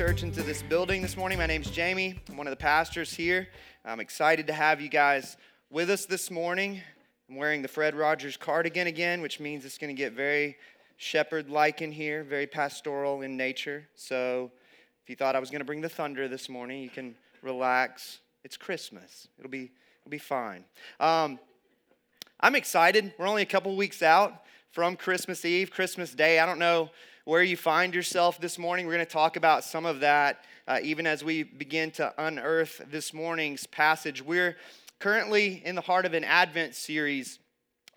church 0.00 0.22
into 0.22 0.42
this 0.42 0.62
building 0.62 1.02
this 1.02 1.14
morning. 1.14 1.36
My 1.36 1.44
name's 1.44 1.70
Jamie. 1.70 2.18
I'm 2.30 2.38
one 2.38 2.46
of 2.46 2.52
the 2.52 2.56
pastors 2.56 3.12
here. 3.12 3.48
I'm 3.84 4.00
excited 4.00 4.46
to 4.46 4.54
have 4.54 4.80
you 4.80 4.88
guys 4.88 5.36
with 5.68 5.90
us 5.90 6.06
this 6.06 6.30
morning. 6.30 6.80
I'm 7.28 7.36
wearing 7.36 7.60
the 7.60 7.68
Fred 7.68 7.94
Rogers 7.94 8.38
cardigan 8.38 8.86
again, 8.86 9.20
which 9.20 9.40
means 9.40 9.62
it's 9.66 9.76
going 9.76 9.94
to 9.94 10.02
get 10.02 10.14
very 10.14 10.56
shepherd 10.96 11.50
like 11.50 11.82
in 11.82 11.92
here, 11.92 12.24
very 12.24 12.46
pastoral 12.46 13.20
in 13.20 13.36
nature. 13.36 13.86
So 13.94 14.50
if 15.02 15.10
you 15.10 15.16
thought 15.16 15.36
I 15.36 15.38
was 15.38 15.50
going 15.50 15.58
to 15.58 15.66
bring 15.66 15.82
the 15.82 15.88
thunder 15.90 16.28
this 16.28 16.48
morning, 16.48 16.82
you 16.82 16.88
can 16.88 17.14
relax. 17.42 18.20
It's 18.42 18.56
Christmas, 18.56 19.28
it'll 19.38 19.50
be, 19.50 19.70
it'll 20.00 20.10
be 20.10 20.16
fine. 20.16 20.64
Um, 20.98 21.38
I'm 22.40 22.56
excited. 22.56 23.12
We're 23.18 23.28
only 23.28 23.42
a 23.42 23.46
couple 23.46 23.76
weeks 23.76 24.02
out 24.02 24.44
from 24.72 24.96
Christmas 24.96 25.44
Eve, 25.44 25.70
Christmas 25.70 26.14
Day. 26.14 26.38
I 26.38 26.46
don't 26.46 26.58
know 26.58 26.88
where 27.24 27.42
you 27.42 27.56
find 27.56 27.94
yourself 27.94 28.40
this 28.40 28.58
morning. 28.58 28.86
We're 28.86 28.94
going 28.94 29.06
to 29.06 29.12
talk 29.12 29.36
about 29.36 29.64
some 29.64 29.86
of 29.86 30.00
that 30.00 30.44
uh, 30.70 30.78
even 30.82 31.06
as 31.06 31.24
we 31.24 31.42
begin 31.42 31.90
to 31.90 32.14
unearth 32.16 32.80
this 32.90 33.12
morning's 33.12 33.66
passage. 33.66 34.22
We're 34.22 34.56
currently 35.00 35.62
in 35.64 35.74
the 35.74 35.80
heart 35.80 36.06
of 36.06 36.14
an 36.14 36.22
Advent 36.22 36.76
series. 36.76 37.40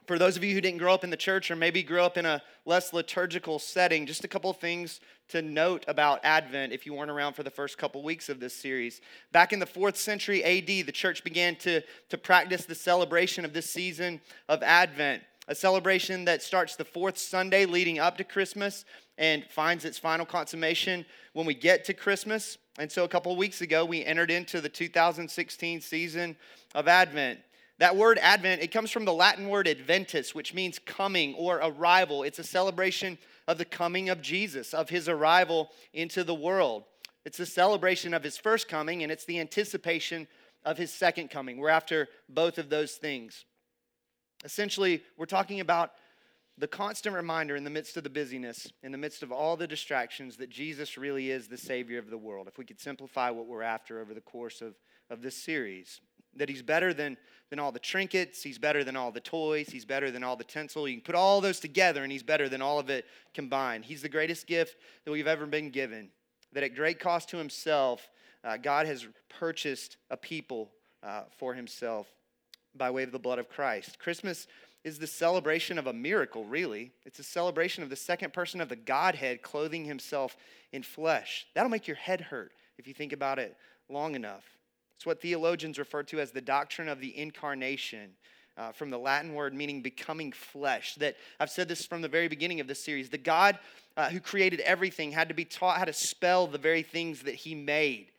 For 0.07 0.17
those 0.17 0.35
of 0.35 0.43
you 0.43 0.53
who 0.53 0.59
didn't 0.59 0.79
grow 0.79 0.93
up 0.93 1.03
in 1.03 1.11
the 1.11 1.17
church 1.17 1.51
or 1.51 1.55
maybe 1.55 1.83
grew 1.83 2.01
up 2.01 2.17
in 2.17 2.25
a 2.25 2.41
less 2.65 2.91
liturgical 2.91 3.59
setting, 3.59 4.05
just 4.05 4.23
a 4.23 4.27
couple 4.27 4.51
things 4.53 4.99
to 5.29 5.41
note 5.41 5.85
about 5.87 6.19
Advent 6.23 6.73
if 6.73 6.85
you 6.85 6.93
weren't 6.93 7.11
around 7.11 7.33
for 7.33 7.43
the 7.43 7.51
first 7.51 7.77
couple 7.77 8.03
weeks 8.03 8.27
of 8.27 8.39
this 8.39 8.55
series. 8.55 9.01
Back 9.31 9.53
in 9.53 9.59
the 9.59 9.65
fourth 9.65 9.95
century 9.95 10.43
AD, 10.43 10.85
the 10.85 10.91
church 10.91 11.23
began 11.23 11.55
to, 11.57 11.81
to 12.09 12.17
practice 12.17 12.65
the 12.65 12.75
celebration 12.75 13.45
of 13.45 13.53
this 13.53 13.69
season 13.69 14.19
of 14.49 14.63
Advent 14.63 15.23
a 15.47 15.55
celebration 15.55 16.25
that 16.25 16.41
starts 16.41 16.75
the 16.75 16.85
fourth 16.85 17.17
Sunday 17.17 17.65
leading 17.65 17.99
up 17.99 18.17
to 18.17 18.23
Christmas 18.23 18.85
and 19.17 19.43
finds 19.45 19.85
its 19.85 19.97
final 19.97 20.25
consummation 20.25 21.05
when 21.33 21.45
we 21.45 21.53
get 21.53 21.85
to 21.85 21.93
Christmas. 21.93 22.57
And 22.79 22.91
so 22.91 23.03
a 23.03 23.07
couple 23.07 23.31
of 23.31 23.37
weeks 23.37 23.61
ago, 23.61 23.85
we 23.85 24.03
entered 24.03 24.31
into 24.31 24.61
the 24.61 24.69
2016 24.69 25.81
season 25.81 26.35
of 26.73 26.87
Advent. 26.87 27.39
That 27.79 27.95
word 27.95 28.19
Advent, 28.19 28.61
it 28.61 28.71
comes 28.71 28.91
from 28.91 29.05
the 29.05 29.13
Latin 29.13 29.49
word 29.49 29.67
adventus, 29.67 30.33
which 30.33 30.53
means 30.53 30.79
coming 30.79 31.33
or 31.35 31.57
arrival. 31.57 32.23
It's 32.23 32.39
a 32.39 32.43
celebration 32.43 33.17
of 33.47 33.57
the 33.57 33.65
coming 33.65 34.09
of 34.09 34.21
Jesus, 34.21 34.73
of 34.73 34.89
his 34.89 35.09
arrival 35.09 35.71
into 35.93 36.23
the 36.23 36.33
world. 36.33 36.85
It's 37.25 37.39
a 37.39 37.45
celebration 37.45 38.13
of 38.13 38.23
his 38.23 38.37
first 38.37 38.67
coming, 38.67 39.03
and 39.03 39.11
it's 39.11 39.25
the 39.25 39.39
anticipation 39.39 40.27
of 40.65 40.77
his 40.77 40.93
second 40.93 41.29
coming. 41.29 41.57
We're 41.57 41.69
after 41.69 42.07
both 42.29 42.57
of 42.57 42.69
those 42.69 42.93
things. 42.93 43.45
Essentially, 44.43 45.01
we're 45.17 45.25
talking 45.25 45.59
about 45.59 45.91
the 46.57 46.67
constant 46.67 47.15
reminder 47.15 47.55
in 47.55 47.63
the 47.63 47.69
midst 47.69 47.97
of 47.97 48.03
the 48.03 48.09
busyness, 48.09 48.71
in 48.83 48.91
the 48.91 48.97
midst 48.97 49.23
of 49.23 49.31
all 49.31 49.57
the 49.57 49.67
distractions, 49.67 50.37
that 50.37 50.49
Jesus 50.49 50.97
really 50.97 51.31
is 51.31 51.47
the 51.47 51.57
Savior 51.57 51.97
of 51.97 52.09
the 52.09 52.17
world. 52.17 52.47
If 52.47 52.57
we 52.57 52.65
could 52.65 52.79
simplify 52.79 53.29
what 53.31 53.47
we're 53.47 53.63
after 53.63 53.99
over 53.99 54.13
the 54.13 54.21
course 54.21 54.61
of, 54.61 54.75
of 55.09 55.21
this 55.21 55.35
series, 55.35 55.99
that 56.35 56.49
He's 56.49 56.61
better 56.61 56.93
than, 56.93 57.17
than 57.49 57.57
all 57.57 57.71
the 57.71 57.79
trinkets, 57.79 58.43
He's 58.43 58.59
better 58.59 58.83
than 58.83 58.95
all 58.95 59.11
the 59.11 59.19
toys, 59.19 59.69
He's 59.69 59.85
better 59.85 60.11
than 60.11 60.23
all 60.23 60.35
the 60.35 60.43
tinsel. 60.43 60.87
You 60.87 60.95
can 60.95 61.03
put 61.03 61.15
all 61.15 61.41
those 61.41 61.59
together, 61.59 62.03
and 62.03 62.11
He's 62.11 62.23
better 62.23 62.47
than 62.47 62.61
all 62.61 62.77
of 62.77 62.89
it 62.89 63.05
combined. 63.33 63.85
He's 63.85 64.03
the 64.03 64.09
greatest 64.09 64.45
gift 64.45 64.75
that 65.05 65.11
we've 65.11 65.27
ever 65.27 65.47
been 65.47 65.71
given. 65.71 66.09
That 66.51 66.63
at 66.63 66.75
great 66.75 66.99
cost 66.99 67.29
to 67.29 67.37
Himself, 67.37 68.09
uh, 68.43 68.57
God 68.57 68.85
has 68.85 69.07
purchased 69.39 69.97
a 70.11 70.17
people 70.17 70.71
uh, 71.01 71.23
for 71.39 71.55
Himself 71.55 72.07
by 72.75 72.91
way 72.91 73.03
of 73.03 73.11
the 73.11 73.19
blood 73.19 73.39
of 73.39 73.49
Christ. 73.49 73.99
Christmas 73.99 74.47
is 74.83 74.99
the 74.99 75.07
celebration 75.07 75.77
of 75.77 75.87
a 75.87 75.93
miracle, 75.93 76.43
really. 76.45 76.91
It's 77.05 77.19
a 77.19 77.23
celebration 77.23 77.83
of 77.83 77.89
the 77.89 77.95
second 77.95 78.33
person 78.33 78.59
of 78.59 78.69
the 78.69 78.75
Godhead 78.75 79.41
clothing 79.41 79.85
himself 79.85 80.35
in 80.71 80.83
flesh. 80.83 81.47
That'll 81.53 81.69
make 81.69 81.87
your 81.87 81.95
head 81.95 82.21
hurt 82.21 82.51
if 82.77 82.87
you 82.87 82.93
think 82.93 83.13
about 83.13 83.39
it 83.39 83.55
long 83.89 84.15
enough. 84.15 84.43
It's 84.97 85.05
what 85.05 85.21
theologians 85.21 85.79
refer 85.79 86.03
to 86.03 86.19
as 86.19 86.31
the 86.31 86.41
doctrine 86.41 86.89
of 86.89 86.99
the 86.99 87.17
incarnation. 87.17 88.11
Uh, 88.55 88.71
from 88.71 88.91
the 88.91 88.99
Latin 88.99 89.33
word 89.33 89.51
meaning 89.51 89.81
becoming 89.81 90.31
flesh. 90.31 90.93
That 90.95 91.15
I've 91.39 91.49
said 91.49 91.67
this 91.67 91.87
from 91.87 92.03
the 92.03 92.07
very 92.07 92.27
beginning 92.27 92.59
of 92.59 92.67
this 92.67 92.85
series. 92.85 93.09
The 93.09 93.17
God 93.17 93.57
uh, 93.97 94.09
who 94.09 94.19
created 94.19 94.59
everything 94.59 95.11
had 95.11 95.29
to 95.29 95.33
be 95.33 95.43
taught 95.43 95.79
how 95.79 95.85
to 95.85 95.93
spell 95.93 96.45
the 96.45 96.59
very 96.59 96.83
things 96.83 97.23
that 97.23 97.33
he 97.33 97.55
made, 97.55 98.11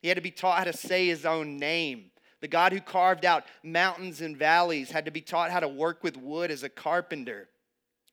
he 0.00 0.08
had 0.08 0.16
to 0.16 0.22
be 0.22 0.30
taught 0.30 0.56
how 0.56 0.64
to 0.64 0.72
say 0.72 1.08
his 1.08 1.26
own 1.26 1.58
name. 1.58 2.06
The 2.42 2.48
God 2.48 2.72
who 2.72 2.80
carved 2.80 3.24
out 3.24 3.44
mountains 3.62 4.20
and 4.20 4.36
valleys 4.36 4.90
had 4.90 5.04
to 5.06 5.10
be 5.12 5.20
taught 5.20 5.52
how 5.52 5.60
to 5.60 5.68
work 5.68 6.02
with 6.02 6.16
wood 6.16 6.50
as 6.50 6.64
a 6.64 6.68
carpenter. 6.68 7.48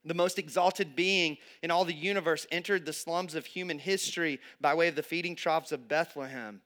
The 0.06 0.14
most 0.14 0.40
exalted 0.40 0.96
being 0.96 1.38
in 1.62 1.72
all 1.72 1.84
the 1.84 1.94
universe 1.94 2.48
entered 2.52 2.86
the 2.86 2.94
slums 2.94 3.36
of 3.36 3.46
human 3.46 3.80
history 3.80 4.40
by 4.62 4.76
way 4.76 4.88
of 4.88 4.96
the 4.96 5.04
feeding 5.04 5.36
troughs 5.36 5.72
of 5.72 5.88
Bethlehem. 5.88 6.62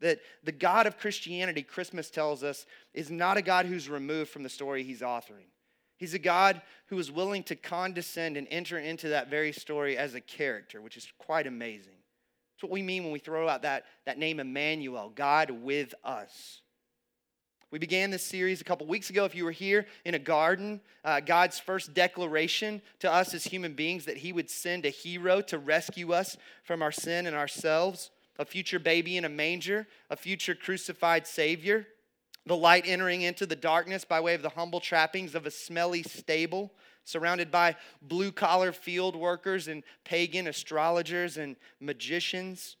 That 0.00 0.20
the 0.42 0.52
God 0.52 0.86
of 0.86 0.98
Christianity, 0.98 1.62
Christmas 1.62 2.10
tells 2.10 2.42
us, 2.42 2.64
is 2.94 3.10
not 3.10 3.36
a 3.36 3.42
God 3.42 3.66
who's 3.66 3.90
removed 3.90 4.30
from 4.30 4.42
the 4.42 4.48
story 4.48 4.82
he's 4.82 5.02
authoring. 5.02 5.50
He's 5.98 6.14
a 6.14 6.18
God 6.18 6.62
who 6.86 6.98
is 6.98 7.12
willing 7.12 7.42
to 7.44 7.54
condescend 7.54 8.38
and 8.38 8.48
enter 8.50 8.78
into 8.78 9.10
that 9.10 9.28
very 9.28 9.52
story 9.52 9.98
as 9.98 10.14
a 10.14 10.20
character, 10.22 10.80
which 10.80 10.96
is 10.96 11.06
quite 11.18 11.46
amazing. 11.46 11.92
That's 12.54 12.62
what 12.62 12.72
we 12.72 12.82
mean 12.82 13.04
when 13.04 13.12
we 13.12 13.18
throw 13.18 13.46
out 13.46 13.62
that, 13.62 13.84
that 14.06 14.18
name 14.18 14.40
Emmanuel, 14.40 15.12
God 15.14 15.50
with 15.50 15.94
us. 16.02 16.62
We 17.70 17.78
began 17.78 18.10
this 18.10 18.26
series 18.26 18.60
a 18.60 18.64
couple 18.64 18.88
weeks 18.88 19.10
ago. 19.10 19.24
If 19.24 19.36
you 19.36 19.44
were 19.44 19.52
here 19.52 19.86
in 20.04 20.14
a 20.14 20.18
garden, 20.18 20.80
uh, 21.04 21.20
God's 21.20 21.60
first 21.60 21.94
declaration 21.94 22.82
to 22.98 23.12
us 23.12 23.32
as 23.32 23.44
human 23.44 23.74
beings 23.74 24.06
that 24.06 24.16
He 24.16 24.32
would 24.32 24.50
send 24.50 24.84
a 24.84 24.90
hero 24.90 25.40
to 25.42 25.58
rescue 25.58 26.12
us 26.12 26.36
from 26.64 26.82
our 26.82 26.90
sin 26.90 27.26
and 27.28 27.36
ourselves, 27.36 28.10
a 28.40 28.44
future 28.44 28.80
baby 28.80 29.16
in 29.16 29.24
a 29.24 29.28
manger, 29.28 29.86
a 30.10 30.16
future 30.16 30.56
crucified 30.56 31.28
Savior, 31.28 31.86
the 32.44 32.56
light 32.56 32.88
entering 32.88 33.22
into 33.22 33.46
the 33.46 33.54
darkness 33.54 34.04
by 34.04 34.18
way 34.18 34.34
of 34.34 34.42
the 34.42 34.48
humble 34.48 34.80
trappings 34.80 35.36
of 35.36 35.46
a 35.46 35.50
smelly 35.50 36.02
stable, 36.02 36.72
surrounded 37.04 37.52
by 37.52 37.76
blue 38.02 38.32
collar 38.32 38.72
field 38.72 39.14
workers 39.14 39.68
and 39.68 39.84
pagan 40.02 40.48
astrologers 40.48 41.36
and 41.36 41.54
magicians, 41.78 42.74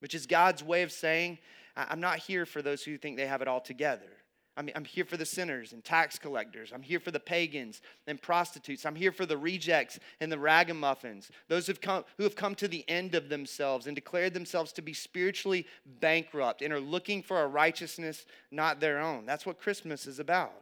which 0.00 0.14
is 0.14 0.26
God's 0.26 0.64
way 0.64 0.80
of 0.80 0.90
saying, 0.90 1.38
I'm 1.76 2.00
not 2.00 2.18
here 2.18 2.44
for 2.46 2.62
those 2.62 2.82
who 2.82 2.98
think 2.98 3.16
they 3.16 3.26
have 3.26 3.42
it 3.42 3.48
all 3.48 3.60
together. 3.60 4.10
I'm, 4.56 4.68
I'm 4.74 4.84
here 4.84 5.04
for 5.04 5.16
the 5.16 5.24
sinners 5.24 5.72
and 5.72 5.82
tax 5.82 6.18
collectors. 6.18 6.72
I'm 6.74 6.82
here 6.82 7.00
for 7.00 7.10
the 7.10 7.20
pagans 7.20 7.80
and 8.06 8.20
prostitutes. 8.20 8.84
I'm 8.84 8.94
here 8.94 9.12
for 9.12 9.24
the 9.24 9.38
rejects 9.38 9.98
and 10.20 10.30
the 10.30 10.38
ragamuffins, 10.38 11.30
those 11.48 11.66
who've 11.66 11.80
come, 11.80 12.04
who 12.18 12.24
have 12.24 12.36
come 12.36 12.54
to 12.56 12.68
the 12.68 12.84
end 12.88 13.14
of 13.14 13.30
themselves 13.30 13.86
and 13.86 13.94
declared 13.94 14.34
themselves 14.34 14.72
to 14.74 14.82
be 14.82 14.92
spiritually 14.92 15.66
bankrupt 16.00 16.60
and 16.60 16.72
are 16.72 16.80
looking 16.80 17.22
for 17.22 17.42
a 17.42 17.46
righteousness 17.46 18.26
not 18.50 18.78
their 18.78 18.98
own. 19.00 19.24
That's 19.24 19.46
what 19.46 19.60
Christmas 19.60 20.06
is 20.06 20.18
about. 20.18 20.52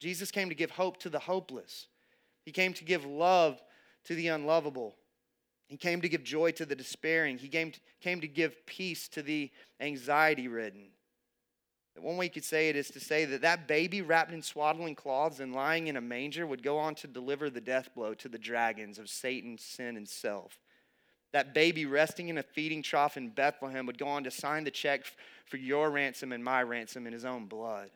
Jesus 0.00 0.30
came 0.30 0.48
to 0.48 0.54
give 0.54 0.70
hope 0.70 0.98
to 1.00 1.10
the 1.10 1.18
hopeless, 1.18 1.88
He 2.44 2.50
came 2.50 2.72
to 2.74 2.84
give 2.84 3.04
love 3.04 3.60
to 4.04 4.14
the 4.14 4.28
unlovable. 4.28 4.96
He 5.72 5.78
came 5.78 6.02
to 6.02 6.08
give 6.10 6.22
joy 6.22 6.50
to 6.50 6.66
the 6.66 6.76
despairing. 6.76 7.38
He 7.38 7.48
came 7.48 7.70
to, 7.70 7.80
came 8.02 8.20
to 8.20 8.28
give 8.28 8.66
peace 8.66 9.08
to 9.08 9.22
the 9.22 9.50
anxiety 9.80 10.46
ridden. 10.46 10.88
One 11.98 12.18
way 12.18 12.26
you 12.26 12.30
could 12.30 12.44
say 12.44 12.68
it 12.68 12.76
is 12.76 12.88
to 12.88 13.00
say 13.00 13.24
that 13.24 13.40
that 13.40 13.66
baby 13.66 14.02
wrapped 14.02 14.32
in 14.32 14.42
swaddling 14.42 14.94
cloths 14.94 15.40
and 15.40 15.54
lying 15.54 15.86
in 15.86 15.96
a 15.96 16.00
manger 16.02 16.46
would 16.46 16.62
go 16.62 16.76
on 16.76 16.94
to 16.96 17.06
deliver 17.06 17.48
the 17.48 17.62
death 17.62 17.88
blow 17.94 18.12
to 18.12 18.28
the 18.28 18.38
dragons 18.38 18.98
of 18.98 19.08
Satan, 19.08 19.56
sin, 19.56 19.96
and 19.96 20.06
self. 20.06 20.58
That 21.32 21.54
baby 21.54 21.86
resting 21.86 22.28
in 22.28 22.36
a 22.36 22.42
feeding 22.42 22.82
trough 22.82 23.16
in 23.16 23.30
Bethlehem 23.30 23.86
would 23.86 23.96
go 23.96 24.08
on 24.08 24.24
to 24.24 24.30
sign 24.30 24.64
the 24.64 24.70
check 24.70 25.06
for 25.46 25.56
your 25.56 25.90
ransom 25.90 26.32
and 26.32 26.44
my 26.44 26.62
ransom 26.62 27.06
in 27.06 27.14
his 27.14 27.24
own 27.24 27.46
blood. 27.46 27.88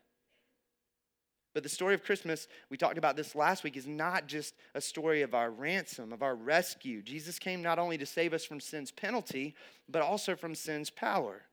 But 1.57 1.63
the 1.63 1.71
story 1.71 1.95
of 1.95 2.05
Christmas, 2.05 2.49
we 2.69 2.77
talked 2.77 2.99
about 2.99 3.17
this 3.17 3.35
last 3.35 3.65
week, 3.65 3.79
is 3.79 3.87
not 3.87 4.27
just 4.27 4.53
a 4.75 4.81
story 4.83 5.23
of 5.23 5.33
our 5.33 5.51
ransom, 5.51 6.13
of 6.13 6.23
our 6.23 6.35
rescue. 6.35 7.01
Jesus 7.01 7.39
came 7.39 7.63
not 7.63 7.79
only 7.79 7.97
to 7.97 8.05
save 8.05 8.35
us 8.35 8.45
from 8.45 8.61
sin's 8.61 8.91
penalty, 8.91 9.55
but 9.89 10.03
also 10.03 10.37
from 10.37 10.55
sin's 10.55 10.91
power. 10.91 11.45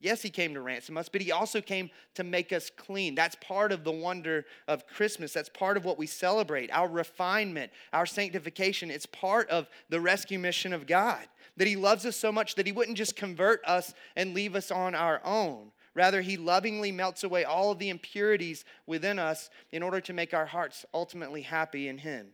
Yes, 0.00 0.20
he 0.20 0.28
came 0.28 0.52
to 0.52 0.60
ransom 0.60 0.98
us, 0.98 1.08
but 1.08 1.22
he 1.22 1.32
also 1.32 1.62
came 1.62 1.88
to 2.16 2.24
make 2.24 2.52
us 2.52 2.68
clean. 2.68 3.14
That's 3.14 3.36
part 3.40 3.72
of 3.72 3.84
the 3.84 3.90
wonder 3.90 4.44
of 4.66 4.86
Christmas. 4.86 5.32
That's 5.32 5.48
part 5.48 5.78
of 5.78 5.84
what 5.86 5.96
we 5.96 6.06
celebrate 6.06 6.70
our 6.70 6.86
refinement, 6.86 7.72
our 7.94 8.04
sanctification. 8.04 8.90
It's 8.90 9.06
part 9.06 9.48
of 9.48 9.66
the 9.88 9.98
rescue 9.98 10.38
mission 10.38 10.74
of 10.74 10.86
God. 10.86 11.26
That 11.56 11.66
he 11.66 11.74
loves 11.74 12.04
us 12.04 12.18
so 12.18 12.30
much 12.30 12.54
that 12.56 12.66
he 12.66 12.72
wouldn't 12.72 12.98
just 12.98 13.16
convert 13.16 13.64
us 13.64 13.94
and 14.14 14.34
leave 14.34 14.54
us 14.54 14.70
on 14.70 14.94
our 14.94 15.22
own, 15.24 15.72
Rather, 15.94 16.20
he 16.20 16.36
lovingly 16.36 16.92
melts 16.92 17.24
away 17.24 17.44
all 17.44 17.70
of 17.70 17.78
the 17.78 17.88
impurities 17.88 18.64
within 18.86 19.18
us 19.18 19.50
in 19.72 19.82
order 19.82 20.00
to 20.00 20.12
make 20.12 20.34
our 20.34 20.46
hearts 20.46 20.84
ultimately 20.94 21.42
happy 21.42 21.88
in 21.88 21.98
him. 21.98 22.28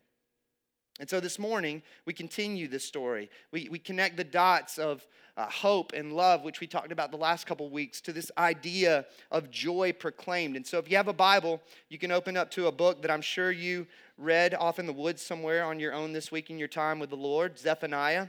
And 1.01 1.11
so 1.11 1.19
this 1.19 1.39
morning, 1.39 1.83
we 2.07 2.13
continue 2.13 2.69
this 2.69 2.85
story. 2.85 3.29
We, 3.51 3.69
we 3.69 3.81
connect 3.81 4.17
the 4.17 4.25
dots 4.25 4.79
of 4.79 5.05
uh, 5.37 5.47
hope 5.51 5.93
and 5.93 6.13
love, 6.13 6.45
which 6.45 6.61
we 6.61 6.69
talked 6.69 6.93
about 6.93 7.11
the 7.11 7.17
last 7.17 7.47
couple 7.47 7.69
weeks, 7.69 8.01
to 8.03 8.13
this 8.13 8.31
idea 8.39 9.05
of 9.33 9.51
joy 9.51 9.93
proclaimed. 9.93 10.55
And 10.55 10.65
so 10.65 10.79
if 10.79 10.89
you 10.89 10.97
have 10.97 11.09
a 11.09 11.13
Bible, 11.13 11.61
you 11.89 11.99
can 11.99 12.13
open 12.13 12.37
up 12.37 12.51
to 12.53 12.69
a 12.69 12.73
book 12.73 13.03
that 13.03 13.11
I'm 13.11 13.23
sure 13.23 13.51
you 13.51 13.89
read 14.17 14.55
off 14.55 14.79
in 14.79 14.87
the 14.87 14.93
woods 14.93 15.21
somewhere 15.21 15.65
on 15.65 15.81
your 15.81 15.93
own 15.93 16.13
this 16.13 16.31
week 16.31 16.49
in 16.49 16.59
your 16.59 16.69
time 16.69 17.01
with 17.01 17.11
the 17.11 17.17
Lord, 17.17 17.59
Zephaniah 17.59 18.29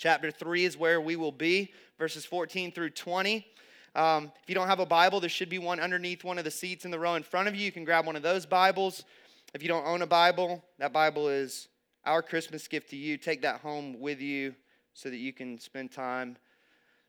Chapter 0.00 0.30
3 0.30 0.64
is 0.64 0.78
where 0.78 0.98
we 0.98 1.14
will 1.14 1.30
be, 1.30 1.74
verses 1.98 2.24
14 2.24 2.72
through 2.72 2.88
20. 2.88 3.46
Um, 3.94 4.30
if 4.42 4.48
you 4.48 4.54
don't 4.54 4.68
have 4.68 4.80
a 4.80 4.86
Bible, 4.86 5.20
there 5.20 5.28
should 5.28 5.48
be 5.48 5.58
one 5.58 5.80
underneath 5.80 6.22
one 6.22 6.38
of 6.38 6.44
the 6.44 6.50
seats 6.50 6.84
in 6.84 6.90
the 6.90 6.98
row 6.98 7.14
in 7.14 7.22
front 7.22 7.48
of 7.48 7.56
you. 7.56 7.64
You 7.64 7.72
can 7.72 7.84
grab 7.84 8.06
one 8.06 8.16
of 8.16 8.22
those 8.22 8.46
Bibles. 8.46 9.04
If 9.52 9.62
you 9.62 9.68
don't 9.68 9.86
own 9.86 10.02
a 10.02 10.06
Bible, 10.06 10.64
that 10.78 10.92
Bible 10.92 11.28
is 11.28 11.68
our 12.04 12.22
Christmas 12.22 12.68
gift 12.68 12.90
to 12.90 12.96
you. 12.96 13.16
Take 13.16 13.42
that 13.42 13.60
home 13.60 14.00
with 14.00 14.20
you 14.20 14.54
so 14.94 15.10
that 15.10 15.16
you 15.16 15.32
can 15.32 15.58
spend 15.58 15.90
time 15.90 16.36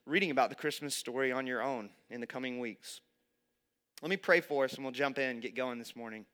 reading 0.06 0.32
about 0.32 0.50
the 0.50 0.56
Christmas 0.56 0.96
story 0.96 1.32
on 1.32 1.46
your 1.46 1.62
own 1.62 1.90
in 2.10 2.20
the 2.20 2.28
coming 2.28 2.60
weeks. 2.60 3.02
Let 4.02 4.10
me 4.10 4.18
pray 4.18 4.42
for 4.42 4.64
us 4.64 4.74
and 4.74 4.84
we'll 4.84 4.92
jump 4.92 5.20
in 5.20 5.30
and 5.30 5.42
get 5.42 5.56
going 5.56 5.78
this 5.78 5.96
morning. 5.96 6.26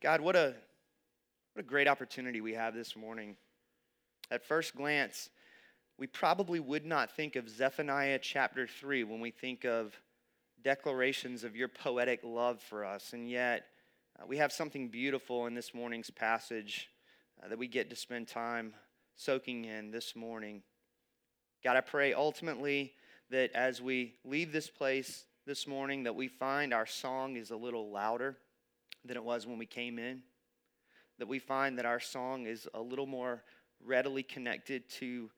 God, 0.00 0.20
what 0.20 0.34
a 0.34 0.54
what 1.54 1.64
a 1.64 1.66
great 1.66 1.88
opportunity 1.88 2.40
we 2.40 2.54
have 2.54 2.74
this 2.74 2.96
morning. 2.96 3.36
At 4.30 4.44
first 4.44 4.76
glance, 4.76 5.30
we 5.98 6.06
probably 6.06 6.60
would 6.60 6.86
not 6.86 7.10
think 7.16 7.34
of 7.34 7.48
Zephaniah 7.48 8.20
chapter 8.22 8.66
3 8.66 9.04
when 9.04 9.20
we 9.20 9.30
think 9.30 9.64
of 9.64 9.98
declarations 10.62 11.42
of 11.42 11.56
your 11.56 11.68
poetic 11.68 12.20
love 12.22 12.60
for 12.60 12.84
us. 12.84 13.12
And 13.12 13.28
yet, 13.28 13.66
uh, 14.18 14.24
we 14.26 14.36
have 14.36 14.52
something 14.52 14.88
beautiful 14.88 15.46
in 15.46 15.54
this 15.54 15.74
morning's 15.74 16.10
passage 16.10 16.88
uh, 17.42 17.48
that 17.48 17.58
we 17.58 17.66
get 17.66 17.90
to 17.90 17.96
spend 17.96 18.28
time 18.28 18.74
soaking 19.16 19.64
in 19.64 19.90
this 19.90 20.14
morning. 20.14 20.62
God, 21.64 21.76
I 21.76 21.80
pray 21.80 22.14
ultimately 22.14 22.92
that 23.30 23.52
as 23.52 23.82
we 23.82 24.14
leave 24.24 24.52
this 24.52 24.70
place 24.70 25.24
this 25.46 25.66
morning, 25.66 26.04
that 26.04 26.14
we 26.14 26.28
find 26.28 26.72
our 26.72 26.86
song 26.86 27.36
is 27.36 27.50
a 27.50 27.56
little 27.56 27.90
louder 27.90 28.36
than 29.04 29.16
it 29.16 29.24
was 29.24 29.46
when 29.46 29.58
we 29.58 29.66
came 29.66 29.98
in 29.98 30.22
that 31.18 31.26
we 31.26 31.38
find 31.38 31.78
that 31.78 31.86
our 31.86 32.00
song 32.00 32.46
is 32.46 32.68
a 32.74 32.80
little 32.80 33.06
more 33.06 33.42
readily 33.84 34.22
connected 34.22 34.88
to 34.88 35.30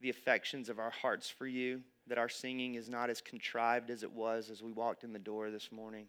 the 0.00 0.10
affections 0.10 0.68
of 0.68 0.78
our 0.78 0.90
hearts 0.90 1.28
for 1.28 1.46
you, 1.46 1.80
that 2.06 2.18
our 2.18 2.28
singing 2.28 2.74
is 2.74 2.88
not 2.88 3.10
as 3.10 3.20
contrived 3.20 3.90
as 3.90 4.02
it 4.02 4.12
was 4.12 4.50
as 4.50 4.62
we 4.62 4.72
walked 4.72 5.04
in 5.04 5.12
the 5.12 5.18
door 5.18 5.50
this 5.50 5.70
morning. 5.72 6.06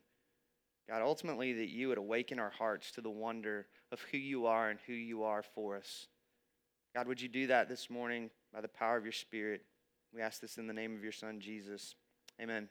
God, 0.88 1.02
ultimately, 1.02 1.54
that 1.54 1.70
you 1.70 1.88
would 1.90 1.98
awaken 1.98 2.40
our 2.40 2.50
hearts 2.50 2.92
to 2.94 3.02
the 3.02 3.10
wonder 3.10 3.68
of 3.92 4.02
who 4.12 4.18
you 4.18 4.48
are 4.48 4.70
and 4.70 4.80
who 4.88 4.94
you 4.94 5.24
are 5.24 5.44
for 5.44 5.78
us. 5.78 6.08
God, 6.96 7.08
would 7.08 7.22
you 7.22 7.28
do 7.28 7.48
that 7.48 7.70
this 7.70 7.90
morning 7.90 8.32
by 8.52 8.62
the 8.62 8.68
power 8.68 8.98
of 8.98 9.04
your 9.04 9.12
Spirit? 9.12 9.62
We 10.14 10.22
ask 10.22 10.42
this 10.42 10.58
in 10.58 10.66
the 10.66 10.74
name 10.74 10.96
of 10.96 11.04
your 11.04 11.12
Son, 11.12 11.40
Jesus. 11.40 11.94
Amen. 12.42 12.70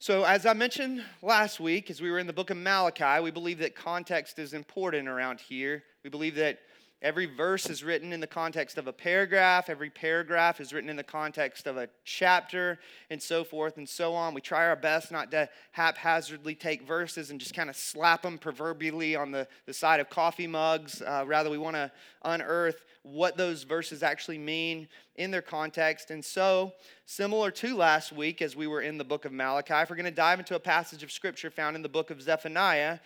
So, 0.00 0.24
as 0.24 0.44
I 0.44 0.52
mentioned 0.52 1.04
last 1.22 1.60
week, 1.60 1.88
as 1.88 2.02
we 2.02 2.10
were 2.10 2.18
in 2.18 2.26
the 2.26 2.32
book 2.32 2.50
of 2.50 2.56
Malachi, 2.56 3.22
we 3.22 3.30
believe 3.30 3.58
that 3.60 3.76
context 3.76 4.38
is 4.38 4.52
important 4.52 5.08
around 5.08 5.40
here. 5.40 5.84
We 6.02 6.10
believe 6.10 6.34
that 6.34 6.58
every 7.04 7.26
verse 7.26 7.68
is 7.68 7.84
written 7.84 8.14
in 8.14 8.20
the 8.20 8.26
context 8.26 8.78
of 8.78 8.88
a 8.88 8.92
paragraph, 8.92 9.68
every 9.68 9.90
paragraph 9.90 10.58
is 10.58 10.72
written 10.72 10.88
in 10.88 10.96
the 10.96 11.04
context 11.04 11.66
of 11.66 11.76
a 11.76 11.86
chapter, 12.04 12.78
and 13.10 13.22
so 13.22 13.44
forth 13.44 13.76
and 13.76 13.86
so 13.86 14.14
on. 14.14 14.32
We 14.32 14.40
try 14.40 14.66
our 14.66 14.74
best 14.74 15.12
not 15.12 15.30
to 15.32 15.50
haphazardly 15.72 16.54
take 16.54 16.88
verses 16.88 17.30
and 17.30 17.38
just 17.38 17.54
kind 17.54 17.68
of 17.68 17.76
slap 17.76 18.22
them 18.22 18.38
proverbially 18.38 19.14
on 19.14 19.30
the, 19.30 19.46
the 19.66 19.74
side 19.74 20.00
of 20.00 20.08
coffee 20.08 20.46
mugs. 20.46 21.02
Uh, 21.02 21.24
rather, 21.26 21.50
we 21.50 21.58
want 21.58 21.76
to 21.76 21.92
unearth 22.22 22.86
what 23.02 23.36
those 23.36 23.64
verses 23.64 24.02
actually 24.02 24.38
mean 24.38 24.88
in 25.16 25.30
their 25.30 25.42
context. 25.42 26.10
And 26.10 26.24
so, 26.24 26.72
similar 27.04 27.50
to 27.50 27.76
last 27.76 28.12
week, 28.12 28.40
as 28.40 28.56
we 28.56 28.66
were 28.66 28.80
in 28.80 28.96
the 28.96 29.04
book 29.04 29.26
of 29.26 29.32
Malachi, 29.32 29.74
if 29.74 29.90
we're 29.90 29.96
going 29.96 30.06
to 30.06 30.10
dive 30.10 30.38
into 30.38 30.54
a 30.54 30.60
passage 30.60 31.02
of 31.02 31.12
scripture 31.12 31.50
found 31.50 31.76
in 31.76 31.82
the 31.82 31.88
book 31.88 32.10
of 32.10 32.22
Zephaniah, 32.22 32.98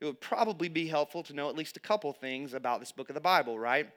it 0.00 0.04
would 0.04 0.20
probably 0.20 0.68
be 0.68 0.86
helpful 0.86 1.22
to 1.24 1.32
know 1.32 1.48
at 1.48 1.56
least 1.56 1.76
a 1.76 1.80
couple 1.80 2.12
things 2.12 2.54
about 2.54 2.80
this 2.80 2.92
book 2.92 3.08
of 3.08 3.14
the 3.14 3.20
Bible, 3.20 3.58
right? 3.58 3.88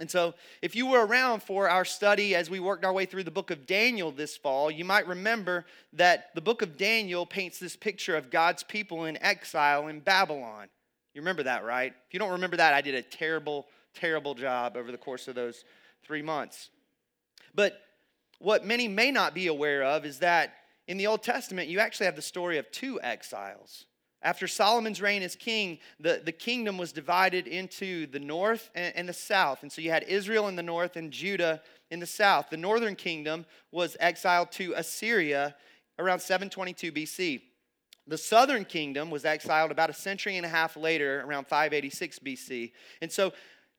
And 0.00 0.10
so, 0.10 0.34
if 0.62 0.74
you 0.74 0.86
were 0.86 1.04
around 1.04 1.42
for 1.42 1.68
our 1.68 1.84
study 1.84 2.34
as 2.34 2.48
we 2.48 2.58
worked 2.58 2.84
our 2.84 2.92
way 2.92 3.04
through 3.04 3.24
the 3.24 3.30
book 3.30 3.50
of 3.50 3.66
Daniel 3.66 4.10
this 4.10 4.36
fall, 4.36 4.70
you 4.70 4.84
might 4.84 5.06
remember 5.06 5.66
that 5.92 6.34
the 6.34 6.40
book 6.40 6.62
of 6.62 6.76
Daniel 6.76 7.26
paints 7.26 7.58
this 7.58 7.76
picture 7.76 8.16
of 8.16 8.30
God's 8.30 8.62
people 8.62 9.04
in 9.04 9.22
exile 9.22 9.88
in 9.88 10.00
Babylon. 10.00 10.68
You 11.14 11.20
remember 11.20 11.42
that, 11.42 11.64
right? 11.64 11.92
If 12.08 12.14
you 12.14 12.18
don't 12.18 12.32
remember 12.32 12.56
that, 12.56 12.72
I 12.72 12.80
did 12.80 12.94
a 12.94 13.02
terrible 13.02 13.66
terrible 13.94 14.34
job 14.34 14.76
over 14.76 14.90
the 14.90 14.98
course 14.98 15.28
of 15.28 15.34
those 15.34 15.64
three 16.02 16.22
months. 16.22 16.70
But 17.54 17.80
what 18.38 18.64
many 18.64 18.88
may 18.88 19.10
not 19.10 19.34
be 19.34 19.46
aware 19.46 19.84
of 19.84 20.04
is 20.04 20.18
that 20.20 20.54
in 20.88 20.96
the 20.96 21.06
Old 21.06 21.22
Testament, 21.22 21.68
you 21.68 21.78
actually 21.78 22.06
have 22.06 22.16
the 22.16 22.22
story 22.22 22.58
of 22.58 22.70
two 22.70 23.00
exiles. 23.02 23.84
After 24.22 24.46
Solomon's 24.46 25.00
reign 25.00 25.22
as 25.22 25.34
king, 25.34 25.78
the, 25.98 26.22
the 26.24 26.32
kingdom 26.32 26.78
was 26.78 26.92
divided 26.92 27.46
into 27.46 28.06
the 28.06 28.20
north 28.20 28.70
and, 28.74 28.94
and, 28.94 29.08
the 29.08 29.12
south. 29.12 29.62
And 29.62 29.72
so 29.72 29.80
you 29.80 29.90
had 29.90 30.04
Israel 30.04 30.48
in 30.48 30.56
the 30.56 30.62
north 30.62 30.96
and 30.96 31.10
Judah 31.10 31.60
in 31.90 31.98
the 31.98 32.06
south. 32.06 32.48
The 32.48 32.56
northern 32.56 32.94
kingdom 32.94 33.44
was 33.72 33.96
exiled 33.98 34.52
to 34.52 34.74
Assyria 34.76 35.56
around 35.98 36.20
722 36.20 36.92
BC. 36.92 37.42
The 38.06 38.18
southern 38.18 38.64
kingdom 38.64 39.10
was 39.10 39.24
exiled 39.24 39.70
about 39.70 39.90
a 39.90 39.94
century 39.94 40.36
and 40.36 40.46
a 40.46 40.48
half 40.48 40.76
later, 40.76 41.20
around 41.20 41.46
586 41.46 42.18
BC. 42.20 42.72
And 43.00 43.10
so 43.10 43.32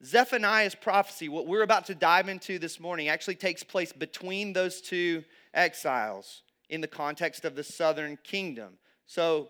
Zephaniah's 0.04 0.76
prophecy, 0.76 1.30
what 1.30 1.48
we're 1.48 1.64
about 1.64 1.86
to 1.86 1.96
dive 1.96 2.28
into 2.28 2.60
this 2.60 2.80
morning, 2.80 3.08
actually 3.08 3.36
takes 3.36 3.64
place 3.64 3.94
between 3.94 4.54
those 4.54 4.82
two 4.82 5.24
exiles 5.54 6.44
in 6.70 6.82
the 6.82 6.88
context 6.88 7.46
of 7.46 7.56
the 7.56 7.64
southern 7.64 8.18
kingdom. 8.24 8.74
So, 9.06 9.50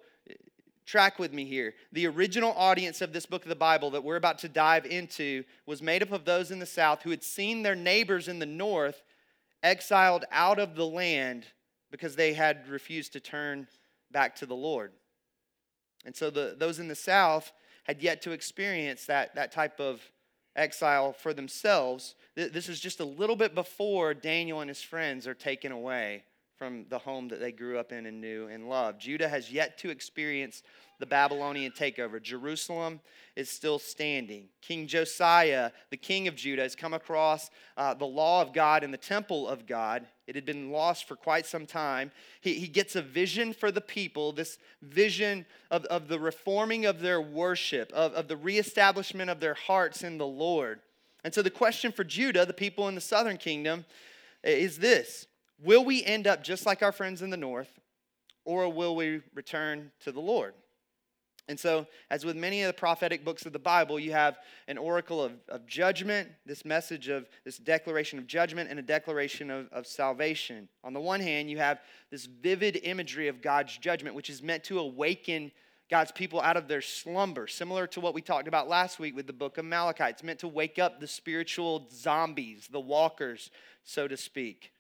track 0.86 1.20
with 1.20 1.34
me 1.34 1.46
here. 1.46 1.74
The 1.92 2.08
original 2.08 2.54
audience 2.54 3.02
of 3.02 3.14
this 3.14 3.26
book 3.26 3.44
of 3.44 3.50
the 3.50 3.56
Bible 3.56 3.92
that 3.92 4.04
we're 4.04 4.16
about 4.16 4.40
to 4.40 4.50
dive 4.50 4.86
into 4.86 5.44
was 5.66 5.82
made 5.82 6.04
up 6.04 6.12
of 6.12 6.26
those 6.26 6.52
in 6.52 6.60
the 6.60 6.66
south 6.66 7.04
who 7.04 7.10
had 7.10 7.24
seen 7.24 7.64
their 7.64 7.76
neighbors 7.76 8.28
in 8.28 8.40
the 8.40 8.46
north 8.46 9.04
exiled 9.62 10.26
out 10.32 10.60
of 10.60 10.76
the 10.76 10.86
land 10.86 11.46
because 11.92 12.16
they 12.16 12.34
had 12.34 12.68
refused 12.68 13.14
to 13.14 13.20
turn 13.20 13.68
back 14.12 14.36
to 14.36 14.46
the 14.46 14.56
Lord. 14.56 14.92
And 16.06 16.16
so 16.16 16.30
the, 16.30 16.56
those 16.58 16.80
in 16.80 16.88
the 16.88 16.96
south 16.96 17.52
had 17.84 18.02
yet 18.02 18.22
to 18.24 18.32
experience 18.32 19.06
that, 19.06 19.36
that 19.36 19.52
type 19.52 19.80
of 19.80 20.02
exile 20.56 21.14
for 21.14 21.34
themselves. 21.34 22.16
This 22.36 22.70
is 22.70 22.80
just 22.80 23.00
a 23.00 23.06
little 23.06 23.36
bit 23.36 23.56
before 23.56 24.14
Daniel 24.14 24.60
and 24.60 24.70
his 24.70 24.82
friends 24.82 25.28
are 25.28 25.34
taken 25.34 25.72
away 25.72 26.24
from 26.58 26.86
the 26.90 27.00
home 27.00 27.28
that 27.30 27.40
they 27.40 27.52
grew 27.52 27.78
up 27.78 27.92
in 27.92 28.06
and 28.06 28.22
knew 28.22 28.48
and 28.48 28.70
loved. 28.70 29.02
Judah 29.02 29.28
has 29.28 29.52
yet 29.52 29.78
to 29.80 29.90
experience 29.90 30.64
the 31.00 31.06
Babylonian 31.06 31.72
takeover. 31.72 32.22
Jerusalem 32.22 33.00
is 33.36 33.50
still 33.50 33.80
standing. 33.80 34.46
King 34.62 34.88
Josiah, 34.88 35.72
the 35.90 35.98
king 35.98 36.28
of 36.28 36.36
Judah, 36.36 36.62
has 36.62 36.76
come 36.76 36.94
across 36.94 37.50
uh, 37.76 37.94
the 37.94 38.06
law 38.06 38.42
of 38.42 38.54
God 38.54 38.84
in 38.84 38.92
the 38.92 38.98
temple 38.98 39.48
of 39.48 39.66
God. 39.66 40.06
It 40.28 40.36
had 40.36 40.46
been 40.46 40.72
lost 40.72 41.08
for 41.08 41.16
quite 41.16 41.46
some 41.46 41.66
time. 41.66 42.12
He, 42.40 42.54
he 42.54 42.68
gets 42.68 42.96
a 42.96 43.02
vision 43.02 43.54
for 43.54 43.72
the 43.72 43.82
people, 43.82 44.32
this 44.32 44.58
vision 44.82 45.46
of, 45.72 45.84
of 45.86 46.08
the 46.08 46.20
reforming 46.20 46.86
of 46.86 47.02
their 47.02 47.22
worship, 47.22 47.92
of, 47.92 48.14
of 48.14 48.28
the 48.28 48.38
reestablishment 48.38 49.30
of 49.30 49.40
their 49.40 49.56
hearts 49.56 50.04
in 50.04 50.18
the 50.18 50.28
Lord. 50.28 50.80
And 51.24 51.34
so 51.34 51.42
the 51.42 51.50
question 51.50 51.92
for 51.92 52.04
Judah, 52.04 52.46
the 52.46 52.54
people 52.54 52.88
in 52.88 52.96
the 52.96 53.02
southern 53.02 53.38
kingdom, 53.38 53.86
is 54.44 54.78
this 54.78 55.28
Will 55.64 55.86
we 55.86 56.04
end 56.04 56.28
up 56.28 56.44
just 56.44 56.66
like 56.66 56.84
our 56.84 56.92
friends 56.92 57.22
in 57.22 57.30
the 57.30 57.38
north, 57.38 57.80
or 58.44 58.68
will 58.68 58.96
we 58.96 59.22
return 59.34 59.92
to 60.02 60.12
the 60.12 60.20
Lord? 60.20 60.54
And 61.48 61.60
so, 61.60 61.88
as 62.10 62.26
with 62.26 62.38
many 62.38 62.64
of 62.64 62.68
the 62.68 62.74
prophetic 62.74 63.26
books 63.26 63.46
of 63.46 63.54
the 63.54 63.60
Bible, 63.60 64.00
you 64.00 64.12
have 64.12 64.38
an 64.68 64.78
oracle 64.78 65.22
of, 65.22 65.34
of 65.50 65.66
judgment, 65.66 66.30
this 66.46 66.64
message 66.64 67.10
of 67.10 67.28
this 67.44 67.58
declaration 67.58 68.18
of 68.18 68.28
judgment, 68.28 68.70
and 68.70 68.80
a 68.80 68.84
declaration 68.84 69.50
of, 69.50 69.68
of 69.72 69.86
salvation. 69.86 70.70
On 70.84 70.94
the 70.94 71.02
one 71.02 71.20
hand, 71.20 71.50
you 71.50 71.58
have 71.58 71.80
this 72.12 72.26
vivid 72.26 72.80
imagery 72.84 73.28
of 73.28 73.42
God's 73.42 73.78
judgment, 73.78 74.16
which 74.16 74.30
is 74.30 74.42
meant 74.42 74.64
to 74.66 74.80
awaken 74.80 75.52
God's 75.90 76.12
people 76.12 76.42
out 76.42 76.58
of 76.58 76.68
their 76.68 76.82
slumber, 76.82 77.48
similar 77.48 77.88
to 77.88 78.02
what 78.02 78.14
we 78.14 78.22
talked 78.22 78.48
about 78.48 78.68
last 78.68 79.00
week 79.00 79.16
with 79.16 79.28
the 79.28 79.34
book 79.34 79.58
of 79.58 79.66
Malachi. 79.66 80.06
It's 80.06 80.24
meant 80.24 80.40
to 80.40 80.48
wake 80.48 80.80
up 80.80 81.00
the 81.00 81.08
spiritual 81.08 81.88
zombies, 81.94 82.68
the 82.70 82.80
walkers, 82.80 83.50
so 83.84 84.08
to 84.08 84.18
speak. 84.18 84.73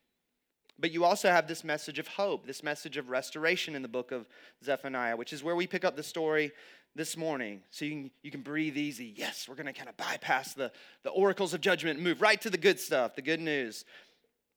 But 0.80 0.92
you 0.92 1.06
also 1.06 1.30
have 1.30 1.48
this 1.48 1.64
message 1.64 2.00
of 2.00 2.08
hope, 2.08 2.48
this 2.48 2.64
message 2.64 2.98
of 2.98 3.10
restoration 3.10 3.76
in 3.76 3.82
the 3.82 3.88
book 3.88 4.12
of 4.12 4.28
Zephaniah, 4.64 5.16
which 5.16 5.32
is 5.32 5.44
where 5.44 5.56
we 5.56 5.68
pick 5.68 5.86
up 5.86 5.96
the 5.96 6.04
story 6.04 6.52
this 6.96 7.16
morning. 7.16 7.62
So 7.70 7.86
you 7.86 7.92
can, 7.92 8.12
you 8.24 8.32
can 8.32 8.42
breathe 8.42 8.78
easy. 8.78 9.14
Yes, 9.16 9.48
we're 9.48 9.56
going 9.56 9.68
to 9.68 9.74
kind 9.74 9.90
of 9.90 9.98
bypass 9.98 10.54
the, 10.54 10.72
the 11.04 11.10
oracles 11.12 11.54
of 11.54 11.62
judgment 11.62 11.98
and 11.98 12.04
move 12.04 12.22
right 12.22 12.42
to 12.42 12.50
the 12.50 12.58
good 12.58 12.80
stuff, 12.80 13.16
the 13.16 13.22
good 13.22 13.40
news. 13.40 13.86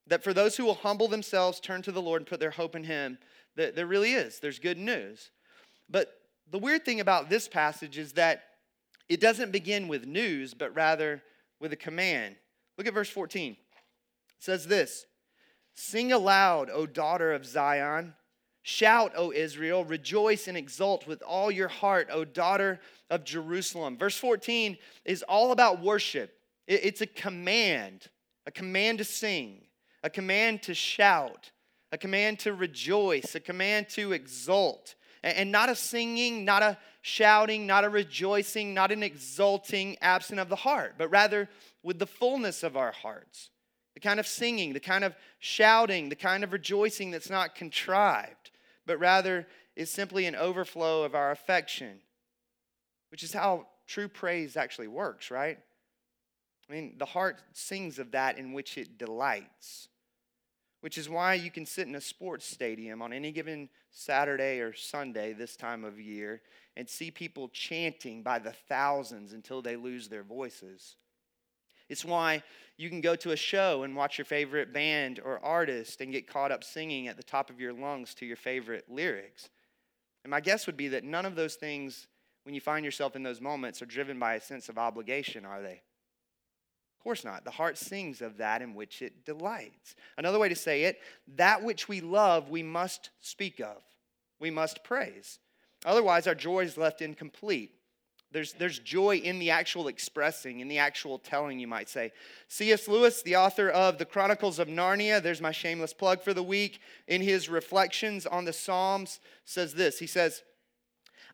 That 0.06 0.22
for 0.22 0.32
those 0.32 0.56
who 0.56 0.64
will 0.64 0.74
humble 0.74 1.08
themselves, 1.08 1.60
turn 1.60 1.82
to 1.82 1.92
the 1.92 2.02
Lord, 2.02 2.22
and 2.22 2.28
put 2.28 2.40
their 2.40 2.50
hope 2.50 2.76
in 2.76 2.84
Him, 2.84 3.18
that 3.56 3.74
there 3.74 3.86
really 3.86 4.12
is. 4.12 4.38
There's 4.38 4.58
good 4.58 4.78
news. 4.78 5.30
But 5.88 6.12
the 6.50 6.58
weird 6.58 6.84
thing 6.84 7.00
about 7.00 7.28
this 7.28 7.48
passage 7.48 7.98
is 7.98 8.12
that 8.12 8.44
it 9.08 9.20
doesn't 9.20 9.52
begin 9.52 9.88
with 9.88 10.06
news, 10.06 10.54
but 10.54 10.74
rather 10.74 11.22
with 11.60 11.72
a 11.72 11.76
command. 11.76 12.36
Look 12.76 12.86
at 12.86 12.94
verse 12.94 13.10
14. 13.10 13.52
It 13.52 13.58
says 14.38 14.66
this 14.66 15.06
Sing 15.76 16.10
aloud, 16.10 16.70
O 16.70 16.86
daughter 16.86 17.32
of 17.32 17.44
Zion. 17.44 18.14
Shout, 18.62 19.12
O 19.14 19.30
Israel, 19.30 19.84
rejoice 19.84 20.48
and 20.48 20.56
exult 20.56 21.06
with 21.06 21.22
all 21.22 21.50
your 21.50 21.68
heart, 21.68 22.08
O 22.10 22.24
daughter 22.24 22.80
of 23.10 23.22
Jerusalem. 23.24 23.96
Verse 23.96 24.16
14 24.18 24.76
is 25.04 25.22
all 25.22 25.52
about 25.52 25.82
worship. 25.82 26.32
It's 26.66 27.02
a 27.02 27.06
command, 27.06 28.08
a 28.46 28.50
command 28.50 28.98
to 28.98 29.04
sing, 29.04 29.66
a 30.02 30.10
command 30.10 30.62
to 30.62 30.74
shout, 30.74 31.52
a 31.92 31.98
command 31.98 32.40
to 32.40 32.54
rejoice, 32.54 33.36
a 33.36 33.40
command 33.40 33.88
to 33.90 34.12
exult. 34.12 34.96
And 35.22 35.52
not 35.52 35.68
a 35.68 35.76
singing, 35.76 36.44
not 36.44 36.62
a 36.62 36.78
shouting, 37.02 37.66
not 37.66 37.84
a 37.84 37.88
rejoicing, 37.88 38.74
not 38.74 38.90
an 38.90 39.02
exulting 39.02 39.96
absent 40.00 40.40
of 40.40 40.48
the 40.48 40.56
heart, 40.56 40.94
but 40.98 41.10
rather 41.10 41.48
with 41.82 41.98
the 41.98 42.06
fullness 42.06 42.62
of 42.62 42.76
our 42.76 42.92
hearts. 42.92 43.50
The 43.96 44.00
kind 44.00 44.20
of 44.20 44.28
singing, 44.28 44.72
the 44.72 44.80
kind 44.80 45.02
of 45.02 45.16
shouting, 45.40 46.10
the 46.10 46.14
kind 46.14 46.44
of 46.44 46.52
rejoicing 46.52 47.10
that's 47.10 47.30
not 47.30 47.56
contrived 47.56 48.52
but 48.86 49.00
rather 49.00 49.46
is 49.74 49.90
simply 49.90 50.24
an 50.26 50.36
overflow 50.36 51.02
of 51.02 51.14
our 51.14 51.32
affection, 51.32 51.98
which 53.10 53.22
is 53.22 53.32
how 53.32 53.66
true 53.86 54.08
praise 54.08 54.56
actually 54.56 54.88
works, 54.88 55.30
right? 55.30 55.58
I 56.68 56.72
mean, 56.72 56.94
the 56.96 57.04
heart 57.04 57.42
sings 57.52 57.98
of 57.98 58.12
that 58.12 58.38
in 58.38 58.52
which 58.52 58.78
it 58.78 58.98
delights, 58.98 59.88
which 60.80 60.98
is 60.98 61.08
why 61.08 61.34
you 61.34 61.50
can 61.50 61.66
sit 61.66 61.86
in 61.86 61.94
a 61.94 62.00
sports 62.00 62.46
stadium 62.46 63.02
on 63.02 63.12
any 63.12 63.32
given 63.32 63.68
Saturday 63.90 64.60
or 64.60 64.72
Sunday 64.72 65.32
this 65.32 65.56
time 65.56 65.84
of 65.84 66.00
year 66.00 66.40
and 66.76 66.88
see 66.88 67.10
people 67.10 67.48
chanting 67.48 68.22
by 68.22 68.38
the 68.38 68.52
thousands 68.68 69.32
until 69.32 69.62
they 69.62 69.76
lose 69.76 70.08
their 70.08 70.24
voices. 70.24 70.96
It's 71.88 72.04
why 72.04 72.42
you 72.76 72.88
can 72.88 73.00
go 73.00 73.16
to 73.16 73.32
a 73.32 73.36
show 73.36 73.82
and 73.82 73.96
watch 73.96 74.18
your 74.18 74.24
favorite 74.24 74.72
band 74.72 75.20
or 75.24 75.44
artist 75.44 76.00
and 76.00 76.12
get 76.12 76.26
caught 76.26 76.52
up 76.52 76.64
singing 76.64 77.08
at 77.08 77.16
the 77.16 77.22
top 77.22 77.48
of 77.48 77.60
your 77.60 77.72
lungs 77.72 78.14
to 78.14 78.26
your 78.26 78.36
favorite 78.36 78.84
lyrics. 78.88 79.48
And 80.24 80.30
my 80.30 80.40
guess 80.40 80.66
would 80.66 80.76
be 80.76 80.88
that 80.88 81.04
none 81.04 81.24
of 81.24 81.36
those 81.36 81.54
things, 81.54 82.08
when 82.42 82.54
you 82.54 82.60
find 82.60 82.84
yourself 82.84 83.16
in 83.16 83.22
those 83.22 83.40
moments, 83.40 83.80
are 83.80 83.86
driven 83.86 84.18
by 84.18 84.34
a 84.34 84.40
sense 84.40 84.68
of 84.68 84.78
obligation, 84.78 85.44
are 85.44 85.62
they? 85.62 85.80
Of 86.98 87.02
course 87.02 87.24
not. 87.24 87.44
The 87.44 87.52
heart 87.52 87.78
sings 87.78 88.20
of 88.20 88.38
that 88.38 88.60
in 88.60 88.74
which 88.74 89.00
it 89.00 89.24
delights. 89.24 89.94
Another 90.18 90.40
way 90.40 90.48
to 90.48 90.56
say 90.56 90.84
it, 90.84 90.98
that 91.36 91.62
which 91.62 91.88
we 91.88 92.00
love, 92.00 92.50
we 92.50 92.64
must 92.64 93.10
speak 93.20 93.60
of, 93.60 93.76
we 94.40 94.50
must 94.50 94.82
praise. 94.82 95.38
Otherwise, 95.84 96.26
our 96.26 96.34
joy 96.34 96.64
is 96.64 96.76
left 96.76 97.00
incomplete. 97.00 97.72
There's, 98.32 98.52
there's 98.54 98.78
joy 98.80 99.16
in 99.16 99.38
the 99.38 99.50
actual 99.50 99.88
expressing, 99.88 100.60
in 100.60 100.68
the 100.68 100.78
actual 100.78 101.18
telling, 101.18 101.58
you 101.58 101.68
might 101.68 101.88
say. 101.88 102.12
C.S. 102.48 102.88
Lewis, 102.88 103.22
the 103.22 103.36
author 103.36 103.70
of 103.70 103.98
The 103.98 104.04
Chronicles 104.04 104.58
of 104.58 104.68
Narnia, 104.68 105.22
there's 105.22 105.40
my 105.40 105.52
shameless 105.52 105.92
plug 105.92 106.22
for 106.22 106.34
the 106.34 106.42
week, 106.42 106.80
in 107.06 107.22
his 107.22 107.48
reflections 107.48 108.26
on 108.26 108.44
the 108.44 108.52
Psalms, 108.52 109.20
says 109.44 109.74
this 109.74 109.98
He 109.98 110.06
says, 110.06 110.42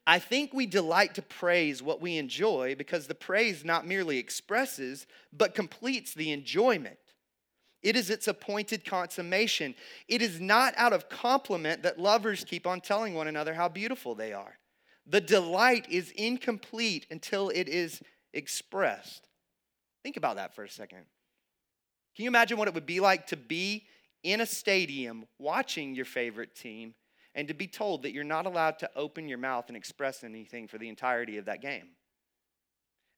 I 0.07 0.19
think 0.19 0.53
we 0.53 0.67
delight 0.67 1.15
to 1.15 1.23
praise 1.23 1.83
what 1.83 2.01
we 2.01 2.19
enjoy 2.19 2.75
because 2.77 3.07
the 3.07 3.15
praise 3.15 3.65
not 3.65 3.87
merely 3.87 4.19
expresses, 4.19 5.07
but 5.33 5.55
completes 5.55 6.13
the 6.13 6.33
enjoyment. 6.33 6.99
It 7.83 7.97
is 7.97 8.11
its 8.11 8.29
appointed 8.29 8.85
consummation. 8.85 9.75
It 10.09 10.23
is 10.23 10.41
not 10.41 10.75
out 10.77 10.93
of 10.93 11.09
compliment 11.09 11.83
that 11.83 11.99
lovers 11.99 12.45
keep 12.45 12.67
on 12.67 12.81
telling 12.81 13.15
one 13.15 13.29
another 13.29 13.55
how 13.55 13.69
beautiful 13.69 14.15
they 14.15 14.33
are. 14.33 14.59
The 15.07 15.21
delight 15.21 15.87
is 15.91 16.11
incomplete 16.13 17.07
until 17.11 17.49
it 17.51 17.69
is 17.69 18.01
expressed. 18.33 19.29
Think 20.03 20.17
about 20.17 20.37
that 20.37 20.55
for 20.55 20.65
a 20.65 20.69
second. 20.69 21.05
Can 22.17 22.25
you 22.25 22.29
imagine 22.29 22.59
what 22.59 22.69
it 22.69 22.75
would 22.75 22.87
be 22.87 23.01
like 23.01 23.27
to 23.29 23.37
be 23.37 23.87
in 24.23 24.41
a 24.41 24.47
stadium 24.47 25.27
watching 25.39 25.95
your 25.95 26.05
favorite 26.05 26.55
team 26.55 26.95
and 27.35 27.49
to 27.49 27.55
be 27.55 27.67
told 27.67 28.03
that 28.03 28.13
you're 28.13 28.25
not 28.25 28.47
allowed 28.47 28.79
to 28.81 28.91
open 28.95 29.29
your 29.29 29.39
mouth 29.39 29.65
and 29.69 29.77
express 29.77 30.23
anything 30.23 30.69
for 30.69 30.79
the 30.79 30.89
entirety 30.89 31.39
of 31.39 31.47
that 31.47 31.63
game? 31.63 31.89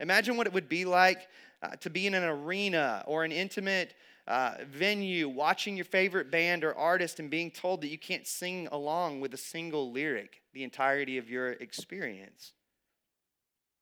Imagine 0.00 0.36
what 0.36 0.46
it 0.46 0.52
would 0.52 0.68
be 0.68 0.84
like 0.84 1.28
uh, 1.62 1.76
to 1.76 1.90
be 1.90 2.06
in 2.06 2.14
an 2.14 2.24
arena 2.24 3.04
or 3.06 3.24
an 3.24 3.32
intimate 3.32 3.94
uh, 4.26 4.54
venue 4.66 5.28
watching 5.28 5.76
your 5.76 5.84
favorite 5.84 6.30
band 6.30 6.64
or 6.64 6.74
artist 6.74 7.20
and 7.20 7.30
being 7.30 7.50
told 7.50 7.82
that 7.82 7.88
you 7.88 7.98
can't 7.98 8.26
sing 8.26 8.68
along 8.72 9.20
with 9.20 9.34
a 9.34 9.38
single 9.38 9.92
lyric 9.92 10.42
the 10.54 10.64
entirety 10.64 11.18
of 11.18 11.28
your 11.28 11.52
experience. 11.52 12.52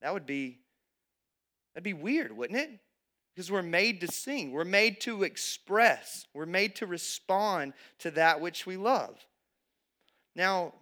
That 0.01 0.13
would 0.13 0.27
be 0.27 0.59
that'd 1.75 1.85
be 1.85 1.93
weird, 1.93 2.37
wouldn't 2.37 2.59
it? 2.59 2.81
Because 3.35 3.51
we're 3.51 3.63
made 3.63 4.01
to 4.03 4.09
sing, 4.09 4.51
we're 4.51 4.65
made 4.65 5.01
to 5.03 5.23
express, 5.23 6.27
we're 6.35 6.45
made 6.45 6.77
to 6.77 6.87
respond 6.87 7.73
to 8.01 8.11
that 8.11 8.41
which 8.41 8.67
we 8.67 8.77
love. 8.77 9.25
Now, 10.35 10.75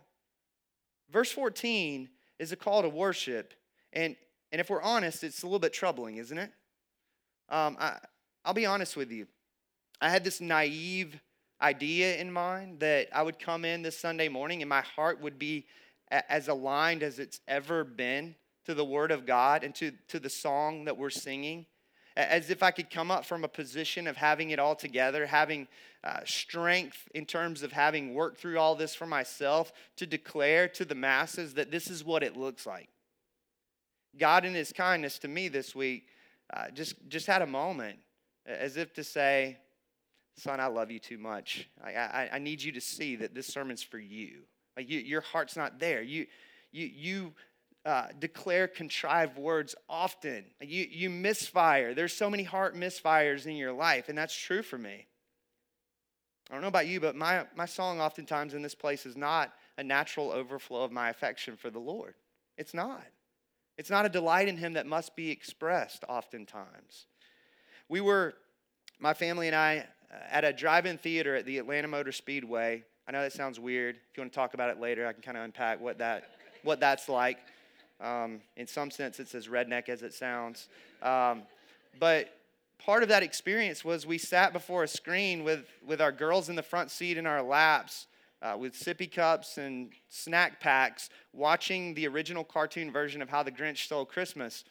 verse 1.12 1.30
14 1.30 2.08
is 2.38 2.50
a 2.50 2.56
call 2.56 2.82
to 2.82 2.88
worship, 2.88 3.54
and, 3.92 4.16
and 4.50 4.60
if 4.60 4.70
we're 4.70 4.82
honest, 4.82 5.22
it's 5.22 5.42
a 5.42 5.46
little 5.46 5.60
bit 5.60 5.72
troubling, 5.72 6.16
isn't 6.16 6.38
it? 6.38 6.50
Um, 7.48 7.76
I, 7.78 7.98
I'll 8.44 8.54
be 8.54 8.66
honest 8.66 8.96
with 8.96 9.12
you. 9.12 9.26
I 10.00 10.08
had 10.08 10.24
this 10.24 10.40
naive 10.40 11.20
idea 11.60 12.16
in 12.16 12.32
mind 12.32 12.80
that 12.80 13.08
I 13.12 13.22
would 13.22 13.38
come 13.38 13.64
in 13.64 13.82
this 13.82 13.98
Sunday 13.98 14.28
morning 14.28 14.62
and 14.62 14.68
my 14.68 14.80
heart 14.80 15.20
would 15.20 15.38
be 15.38 15.66
as 16.10 16.48
aligned 16.48 17.02
as 17.02 17.18
it's 17.18 17.40
ever 17.46 17.84
been 17.84 18.34
to 18.64 18.74
the 18.74 18.84
Word 18.84 19.10
of 19.10 19.26
God 19.26 19.62
and 19.62 19.74
to, 19.76 19.92
to 20.08 20.18
the 20.18 20.30
song 20.30 20.84
that 20.86 20.96
we're 20.96 21.10
singing. 21.10 21.66
As 22.16 22.50
if 22.50 22.62
I 22.62 22.70
could 22.70 22.90
come 22.90 23.10
up 23.10 23.24
from 23.24 23.44
a 23.44 23.48
position 23.48 24.06
of 24.06 24.16
having 24.16 24.50
it 24.50 24.58
all 24.58 24.74
together, 24.74 25.26
having 25.26 25.68
uh, 26.02 26.20
strength 26.24 27.08
in 27.14 27.24
terms 27.24 27.62
of 27.62 27.72
having 27.72 28.14
worked 28.14 28.38
through 28.38 28.58
all 28.58 28.74
this 28.74 28.94
for 28.94 29.06
myself 29.06 29.72
to 29.96 30.06
declare 30.06 30.66
to 30.68 30.84
the 30.84 30.94
masses 30.94 31.54
that 31.54 31.70
this 31.70 31.88
is 31.88 32.04
what 32.04 32.22
it 32.22 32.36
looks 32.36 32.66
like. 32.66 32.88
God, 34.18 34.44
in 34.44 34.54
His 34.54 34.72
kindness 34.72 35.18
to 35.20 35.28
me 35.28 35.48
this 35.48 35.74
week, 35.74 36.06
uh, 36.52 36.70
just, 36.70 36.96
just 37.08 37.26
had 37.26 37.42
a 37.42 37.46
moment 37.46 37.98
as 38.44 38.76
if 38.76 38.92
to 38.94 39.04
say, 39.04 39.58
son, 40.36 40.60
I 40.60 40.66
love 40.66 40.90
you 40.90 40.98
too 40.98 41.18
much. 41.18 41.68
I, 41.82 41.94
I, 41.94 42.28
I 42.34 42.38
need 42.38 42.62
you 42.62 42.72
to 42.72 42.80
see 42.80 43.16
that 43.16 43.34
this 43.34 43.46
sermon's 43.46 43.82
for 43.82 43.98
you. 43.98 44.42
Like 44.76 44.88
you, 44.88 45.00
your 45.00 45.20
heart's 45.20 45.56
not 45.56 45.78
there. 45.78 46.02
You, 46.02 46.26
you, 46.72 46.86
you 46.86 47.34
uh, 47.84 48.08
declare 48.18 48.68
contrived 48.68 49.38
words 49.38 49.74
often. 49.88 50.44
You, 50.60 50.86
you 50.90 51.10
misfire. 51.10 51.94
There's 51.94 52.12
so 52.12 52.30
many 52.30 52.42
heart 52.42 52.74
misfires 52.74 53.46
in 53.46 53.56
your 53.56 53.72
life, 53.72 54.08
and 54.08 54.16
that's 54.16 54.36
true 54.36 54.62
for 54.62 54.78
me. 54.78 55.06
I 56.50 56.54
don't 56.54 56.62
know 56.62 56.68
about 56.68 56.88
you, 56.88 57.00
but 57.00 57.14
my, 57.14 57.46
my 57.54 57.66
song 57.66 58.00
oftentimes 58.00 58.54
in 58.54 58.62
this 58.62 58.74
place 58.74 59.06
is 59.06 59.16
not 59.16 59.52
a 59.78 59.84
natural 59.84 60.30
overflow 60.30 60.82
of 60.82 60.90
my 60.90 61.08
affection 61.08 61.56
for 61.56 61.70
the 61.70 61.78
Lord. 61.78 62.14
It's 62.58 62.74
not. 62.74 63.04
It's 63.78 63.88
not 63.88 64.04
a 64.04 64.08
delight 64.08 64.48
in 64.48 64.56
Him 64.56 64.74
that 64.74 64.86
must 64.86 65.14
be 65.14 65.30
expressed 65.30 66.04
oftentimes. 66.08 67.06
We 67.88 68.00
were, 68.00 68.34
my 68.98 69.14
family 69.14 69.46
and 69.46 69.56
I, 69.56 69.86
at 70.30 70.44
a 70.44 70.52
drive-in 70.52 70.98
theater 70.98 71.36
at 71.36 71.46
the 71.46 71.58
Atlanta 71.58 71.88
Motor 71.88 72.12
Speedway. 72.12 72.82
I 73.06 73.12
know 73.12 73.22
that 73.22 73.32
sounds 73.32 73.58
weird. 73.58 73.96
If 73.96 74.16
you 74.16 74.22
want 74.22 74.32
to 74.32 74.36
talk 74.36 74.54
about 74.54 74.70
it 74.70 74.80
later, 74.80 75.06
I 75.06 75.12
can 75.12 75.22
kind 75.22 75.36
of 75.36 75.44
unpack 75.44 75.80
what 75.80 75.98
that 75.98 76.24
what 76.62 76.80
that's 76.80 77.08
like. 77.08 77.38
Um, 78.00 78.40
in 78.56 78.66
some 78.66 78.90
sense, 78.90 79.20
it's 79.20 79.34
as 79.34 79.48
redneck 79.48 79.88
as 79.88 80.02
it 80.02 80.14
sounds. 80.14 80.68
Um, 81.02 81.42
but 81.98 82.34
part 82.78 83.02
of 83.02 83.08
that 83.10 83.22
experience 83.22 83.84
was 83.84 84.06
we 84.06 84.18
sat 84.18 84.52
before 84.52 84.84
a 84.84 84.88
screen 84.88 85.44
with, 85.44 85.66
with 85.86 86.00
our 86.00 86.12
girls 86.12 86.48
in 86.48 86.56
the 86.56 86.62
front 86.62 86.90
seat 86.90 87.18
in 87.18 87.26
our 87.26 87.42
laps 87.42 88.06
uh, 88.42 88.56
with 88.58 88.74
sippy 88.74 89.10
cups 89.10 89.58
and 89.58 89.90
snack 90.08 90.60
packs, 90.60 91.10
watching 91.32 91.94
the 91.94 92.08
original 92.08 92.44
cartoon 92.44 92.90
version 92.90 93.20
of 93.20 93.28
How 93.28 93.42
the 93.42 93.52
Grinch 93.52 93.78
Stole 93.78 94.06
Christmas. 94.06 94.64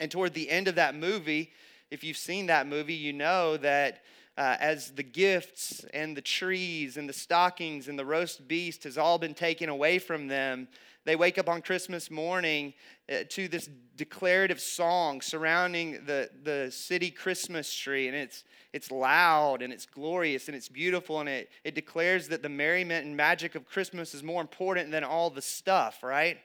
And 0.00 0.10
toward 0.10 0.34
the 0.34 0.50
end 0.50 0.68
of 0.68 0.76
that 0.76 0.94
movie, 0.94 1.52
if 1.90 2.02
you've 2.02 2.16
seen 2.16 2.46
that 2.46 2.66
movie, 2.66 2.94
you 2.94 3.12
know 3.12 3.56
that 3.58 4.02
uh, 4.36 4.56
as 4.60 4.90
the 4.90 5.02
gifts 5.02 5.84
and 5.94 6.16
the 6.16 6.20
trees 6.22 6.96
and 6.96 7.08
the 7.08 7.12
stockings 7.12 7.88
and 7.88 7.98
the 7.98 8.04
roast 8.04 8.46
beast 8.46 8.84
has 8.84 8.98
all 8.98 9.18
been 9.18 9.34
taken 9.34 9.68
away 9.68 9.98
from 9.98 10.28
them, 10.28 10.68
they 11.06 11.16
wake 11.16 11.38
up 11.38 11.48
on 11.48 11.62
Christmas 11.62 12.10
morning 12.10 12.74
uh, 13.10 13.18
to 13.30 13.48
this 13.48 13.70
declarative 13.94 14.60
song 14.60 15.20
surrounding 15.20 16.04
the, 16.04 16.28
the 16.42 16.70
city 16.70 17.10
Christmas 17.10 17.72
tree. 17.72 18.08
And 18.08 18.16
it's, 18.16 18.44
it's 18.72 18.90
loud 18.90 19.62
and 19.62 19.72
it's 19.72 19.86
glorious 19.86 20.48
and 20.48 20.56
it's 20.56 20.68
beautiful. 20.68 21.20
And 21.20 21.28
it, 21.28 21.50
it 21.64 21.74
declares 21.74 22.28
that 22.28 22.42
the 22.42 22.48
merriment 22.48 23.06
and 23.06 23.16
magic 23.16 23.54
of 23.54 23.64
Christmas 23.64 24.14
is 24.14 24.22
more 24.24 24.40
important 24.40 24.90
than 24.90 25.04
all 25.04 25.30
the 25.30 25.40
stuff, 25.40 26.02
right? 26.02 26.38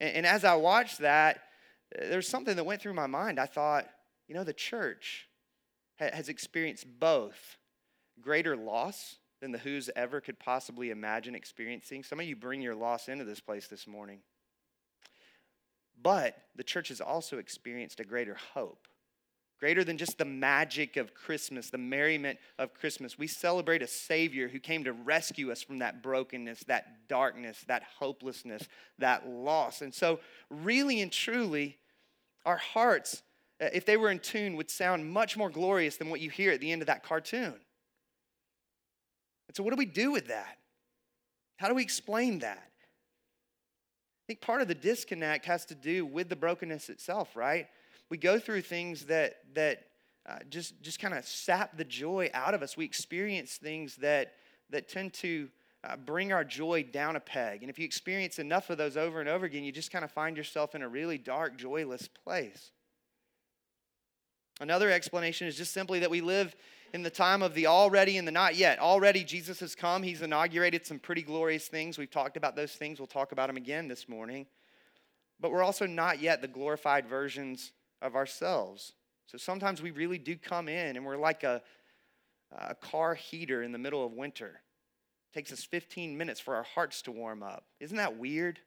And, 0.00 0.16
and 0.16 0.26
as 0.26 0.44
I 0.44 0.56
watched 0.56 0.98
that, 0.98 1.36
uh, 1.96 2.08
there's 2.10 2.28
something 2.28 2.56
that 2.56 2.64
went 2.64 2.82
through 2.82 2.94
my 2.94 3.06
mind. 3.06 3.38
I 3.38 3.46
thought, 3.46 3.86
you 4.26 4.34
know, 4.34 4.44
the 4.44 4.52
church 4.52 5.27
has 5.98 6.28
experienced 6.28 6.86
both 6.98 7.58
greater 8.20 8.56
loss 8.56 9.16
than 9.40 9.52
the 9.52 9.58
Whos 9.58 9.90
ever 9.94 10.20
could 10.20 10.38
possibly 10.38 10.90
imagine 10.90 11.34
experiencing. 11.34 12.02
Some 12.02 12.20
of 12.20 12.26
you 12.26 12.36
bring 12.36 12.60
your 12.60 12.74
loss 12.74 13.08
into 13.08 13.24
this 13.24 13.40
place 13.40 13.68
this 13.68 13.86
morning. 13.86 14.20
But 16.00 16.36
the 16.56 16.64
church 16.64 16.88
has 16.88 17.00
also 17.00 17.38
experienced 17.38 18.00
a 18.00 18.04
greater 18.04 18.36
hope 18.54 18.88
greater 19.58 19.82
than 19.82 19.98
just 19.98 20.18
the 20.18 20.24
magic 20.24 20.96
of 20.96 21.14
Christmas, 21.14 21.70
the 21.70 21.78
merriment 21.78 22.38
of 22.58 22.74
Christmas. 22.74 23.18
We 23.18 23.26
celebrate 23.26 23.82
a 23.82 23.86
Savior 23.86 24.48
who 24.48 24.60
came 24.60 24.84
to 24.84 24.92
rescue 24.92 25.50
us 25.50 25.62
from 25.62 25.78
that 25.78 26.02
brokenness, 26.02 26.60
that 26.64 27.08
darkness, 27.08 27.64
that 27.66 27.82
hopelessness, 27.98 28.68
that 28.98 29.28
loss. 29.28 29.82
And 29.82 29.92
so, 29.92 30.20
really 30.48 31.00
and 31.00 31.10
truly, 31.10 31.78
our 32.44 32.56
hearts, 32.56 33.22
if 33.60 33.84
they 33.84 33.96
were 33.96 34.10
in 34.10 34.18
tune, 34.18 34.56
would 34.56 34.70
sound 34.70 35.10
much 35.10 35.36
more 35.36 35.50
glorious 35.50 35.96
than 35.96 36.10
what 36.10 36.20
you 36.20 36.30
hear 36.30 36.52
at 36.52 36.60
the 36.60 36.70
end 36.70 36.82
of 36.82 36.86
that 36.86 37.02
cartoon. 37.02 37.54
And 39.48 39.56
so, 39.56 39.62
what 39.62 39.70
do 39.70 39.76
we 39.76 39.86
do 39.86 40.12
with 40.12 40.28
that? 40.28 40.58
How 41.56 41.68
do 41.68 41.74
we 41.74 41.82
explain 41.82 42.40
that? 42.40 42.62
I 42.62 44.24
think 44.26 44.40
part 44.40 44.60
of 44.60 44.68
the 44.68 44.74
disconnect 44.74 45.46
has 45.46 45.64
to 45.66 45.74
do 45.74 46.04
with 46.04 46.28
the 46.28 46.36
brokenness 46.36 46.88
itself, 46.88 47.34
right? 47.34 47.66
we 48.10 48.16
go 48.16 48.38
through 48.38 48.62
things 48.62 49.06
that 49.06 49.36
that 49.54 49.84
uh, 50.28 50.38
just 50.50 50.80
just 50.82 50.98
kind 50.98 51.14
of 51.14 51.24
sap 51.26 51.76
the 51.76 51.84
joy 51.84 52.30
out 52.34 52.54
of 52.54 52.62
us. 52.62 52.76
We 52.76 52.84
experience 52.84 53.56
things 53.56 53.96
that 53.96 54.34
that 54.70 54.88
tend 54.88 55.14
to 55.14 55.48
uh, 55.84 55.96
bring 55.96 56.32
our 56.32 56.44
joy 56.44 56.82
down 56.82 57.16
a 57.16 57.20
peg. 57.20 57.62
And 57.62 57.70
if 57.70 57.78
you 57.78 57.84
experience 57.84 58.38
enough 58.38 58.70
of 58.70 58.78
those 58.78 58.96
over 58.96 59.20
and 59.20 59.28
over 59.28 59.46
again, 59.46 59.64
you 59.64 59.72
just 59.72 59.90
kind 59.90 60.04
of 60.04 60.10
find 60.10 60.36
yourself 60.36 60.74
in 60.74 60.82
a 60.82 60.88
really 60.88 61.18
dark, 61.18 61.56
joyless 61.56 62.08
place. 62.08 62.72
Another 64.60 64.90
explanation 64.90 65.46
is 65.46 65.56
just 65.56 65.72
simply 65.72 66.00
that 66.00 66.10
we 66.10 66.20
live 66.20 66.54
in 66.92 67.02
the 67.02 67.10
time 67.10 67.42
of 67.42 67.54
the 67.54 67.66
already 67.66 68.16
and 68.16 68.26
the 68.26 68.32
not 68.32 68.56
yet. 68.56 68.78
Already, 68.78 69.22
Jesus 69.22 69.60
has 69.60 69.74
come. 69.74 70.02
He's 70.02 70.22
inaugurated 70.22 70.86
some 70.86 70.98
pretty 70.98 71.22
glorious 71.22 71.68
things. 71.68 71.98
We've 71.98 72.10
talked 72.10 72.36
about 72.36 72.56
those 72.56 72.72
things. 72.72 72.98
We'll 72.98 73.06
talk 73.06 73.32
about 73.32 73.48
them 73.48 73.56
again 73.56 73.88
this 73.88 74.08
morning. 74.08 74.46
But 75.40 75.52
we're 75.52 75.62
also 75.62 75.86
not 75.86 76.20
yet 76.20 76.40
the 76.40 76.48
glorified 76.48 77.06
versions 77.06 77.72
of 78.02 78.16
ourselves. 78.16 78.94
So 79.26 79.38
sometimes 79.38 79.82
we 79.82 79.90
really 79.90 80.18
do 80.18 80.36
come 80.36 80.68
in 80.68 80.96
and 80.96 81.04
we're 81.04 81.16
like 81.16 81.44
a, 81.44 81.62
a 82.56 82.74
car 82.74 83.14
heater 83.14 83.62
in 83.62 83.72
the 83.72 83.78
middle 83.78 84.04
of 84.04 84.12
winter. 84.12 84.60
It 85.30 85.34
takes 85.34 85.52
us 85.52 85.64
15 85.64 86.16
minutes 86.16 86.40
for 86.40 86.56
our 86.56 86.62
hearts 86.62 87.02
to 87.02 87.12
warm 87.12 87.42
up. 87.42 87.64
Isn't 87.78 87.98
that 87.98 88.16
weird? 88.16 88.58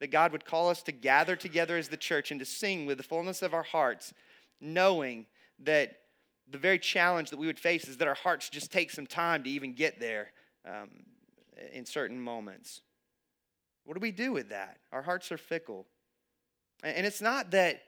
That 0.00 0.10
God 0.10 0.32
would 0.32 0.44
call 0.44 0.70
us 0.70 0.82
to 0.84 0.92
gather 0.92 1.36
together 1.36 1.76
as 1.76 1.88
the 1.88 1.96
church 1.96 2.30
and 2.30 2.40
to 2.40 2.46
sing 2.46 2.86
with 2.86 2.98
the 2.98 3.04
fullness 3.04 3.42
of 3.42 3.52
our 3.52 3.62
hearts, 3.62 4.14
knowing 4.60 5.26
that 5.64 5.96
the 6.50 6.58
very 6.58 6.78
challenge 6.78 7.30
that 7.30 7.38
we 7.38 7.46
would 7.46 7.58
face 7.58 7.86
is 7.88 7.96
that 7.98 8.08
our 8.08 8.14
hearts 8.14 8.48
just 8.48 8.72
take 8.72 8.90
some 8.90 9.06
time 9.06 9.44
to 9.44 9.50
even 9.50 9.72
get 9.72 10.00
there 10.00 10.32
um, 10.66 10.88
in 11.72 11.86
certain 11.86 12.20
moments. 12.20 12.82
What 13.84 13.94
do 13.94 14.00
we 14.00 14.12
do 14.12 14.32
with 14.32 14.50
that? 14.50 14.78
Our 14.92 15.02
hearts 15.02 15.30
are 15.32 15.38
fickle. 15.38 15.86
And 16.82 17.06
it's 17.06 17.20
not 17.20 17.50
that 17.50 17.82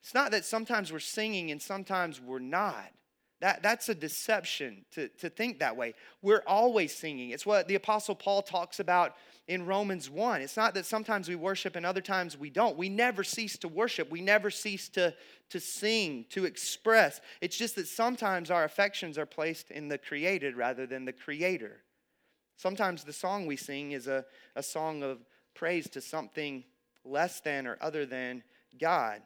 it's 0.00 0.14
not 0.14 0.30
that 0.30 0.44
sometimes 0.44 0.92
we're 0.92 1.00
singing 1.00 1.50
and 1.50 1.60
sometimes 1.60 2.20
we're 2.20 2.38
not. 2.38 2.90
That, 3.40 3.62
that's 3.62 3.88
a 3.88 3.94
deception 3.94 4.84
to, 4.92 5.08
to 5.08 5.30
think 5.30 5.60
that 5.60 5.76
way. 5.76 5.94
We're 6.22 6.42
always 6.46 6.94
singing. 6.94 7.30
It's 7.30 7.46
what 7.46 7.68
the 7.68 7.76
Apostle 7.76 8.16
Paul 8.16 8.42
talks 8.42 8.80
about 8.80 9.14
in 9.46 9.64
Romans 9.64 10.10
1. 10.10 10.42
It's 10.42 10.56
not 10.56 10.74
that 10.74 10.86
sometimes 10.86 11.28
we 11.28 11.36
worship 11.36 11.76
and 11.76 11.86
other 11.86 12.00
times 12.00 12.36
we 12.36 12.50
don't. 12.50 12.76
We 12.76 12.88
never 12.88 13.22
cease 13.22 13.56
to 13.58 13.68
worship. 13.68 14.10
We 14.10 14.20
never 14.20 14.50
cease 14.50 14.88
to, 14.90 15.14
to 15.50 15.60
sing, 15.60 16.26
to 16.30 16.46
express. 16.46 17.20
It's 17.40 17.56
just 17.56 17.76
that 17.76 17.86
sometimes 17.86 18.50
our 18.50 18.64
affections 18.64 19.16
are 19.18 19.26
placed 19.26 19.70
in 19.70 19.88
the 19.88 19.98
created 19.98 20.56
rather 20.56 20.84
than 20.84 21.04
the 21.04 21.12
creator. 21.12 21.82
Sometimes 22.56 23.04
the 23.04 23.12
song 23.12 23.46
we 23.46 23.56
sing 23.56 23.92
is 23.92 24.08
a, 24.08 24.24
a 24.56 24.64
song 24.64 25.04
of 25.04 25.18
praise 25.54 25.88
to 25.90 26.00
something 26.00 26.64
less 27.04 27.40
than 27.40 27.68
or 27.68 27.78
other 27.80 28.04
than 28.04 28.42
God. 28.80 29.22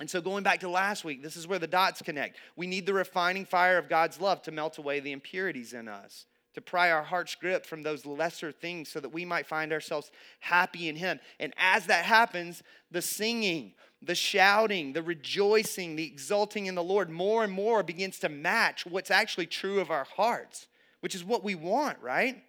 And 0.00 0.10
so, 0.10 0.20
going 0.20 0.42
back 0.42 0.60
to 0.60 0.68
last 0.68 1.04
week, 1.04 1.22
this 1.22 1.36
is 1.36 1.46
where 1.46 1.58
the 1.58 1.66
dots 1.66 2.02
connect. 2.02 2.38
We 2.56 2.66
need 2.66 2.86
the 2.86 2.94
refining 2.94 3.44
fire 3.44 3.78
of 3.78 3.88
God's 3.88 4.20
love 4.20 4.42
to 4.42 4.52
melt 4.52 4.78
away 4.78 4.98
the 4.98 5.12
impurities 5.12 5.72
in 5.72 5.86
us, 5.86 6.26
to 6.54 6.60
pry 6.60 6.90
our 6.90 7.04
heart's 7.04 7.36
grip 7.36 7.64
from 7.64 7.82
those 7.82 8.04
lesser 8.04 8.50
things 8.50 8.88
so 8.88 8.98
that 8.98 9.12
we 9.12 9.24
might 9.24 9.46
find 9.46 9.72
ourselves 9.72 10.10
happy 10.40 10.88
in 10.88 10.96
Him. 10.96 11.20
And 11.38 11.54
as 11.56 11.86
that 11.86 12.04
happens, 12.04 12.64
the 12.90 13.02
singing, 13.02 13.74
the 14.02 14.16
shouting, 14.16 14.94
the 14.94 15.02
rejoicing, 15.02 15.94
the 15.94 16.06
exulting 16.06 16.66
in 16.66 16.74
the 16.74 16.82
Lord 16.82 17.08
more 17.08 17.44
and 17.44 17.52
more 17.52 17.84
begins 17.84 18.18
to 18.20 18.28
match 18.28 18.84
what's 18.84 19.12
actually 19.12 19.46
true 19.46 19.78
of 19.78 19.92
our 19.92 20.04
hearts, 20.04 20.66
which 21.00 21.14
is 21.14 21.22
what 21.22 21.44
we 21.44 21.54
want, 21.54 22.00
right? 22.00 22.42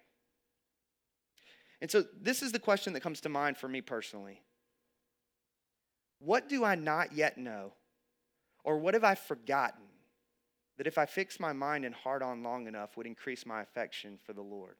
And 1.80 1.88
so, 1.88 2.04
this 2.20 2.42
is 2.42 2.50
the 2.50 2.58
question 2.58 2.92
that 2.94 3.02
comes 3.02 3.20
to 3.20 3.28
mind 3.28 3.56
for 3.56 3.68
me 3.68 3.82
personally 3.82 4.40
what 6.18 6.48
do 6.48 6.64
I 6.64 6.74
not 6.74 7.12
yet 7.12 7.38
know? 7.38 7.72
Or 8.64 8.78
what 8.78 8.94
have 8.94 9.04
I 9.04 9.14
forgotten 9.14 9.84
that 10.76 10.86
if 10.86 10.98
I 10.98 11.06
fix 11.06 11.38
my 11.38 11.52
mind 11.52 11.84
and 11.84 11.94
heart 11.94 12.22
on 12.22 12.42
long 12.42 12.66
enough 12.66 12.96
would 12.96 13.06
increase 13.06 13.46
my 13.46 13.62
affection 13.62 14.18
for 14.24 14.32
the 14.32 14.42
Lord? 14.42 14.76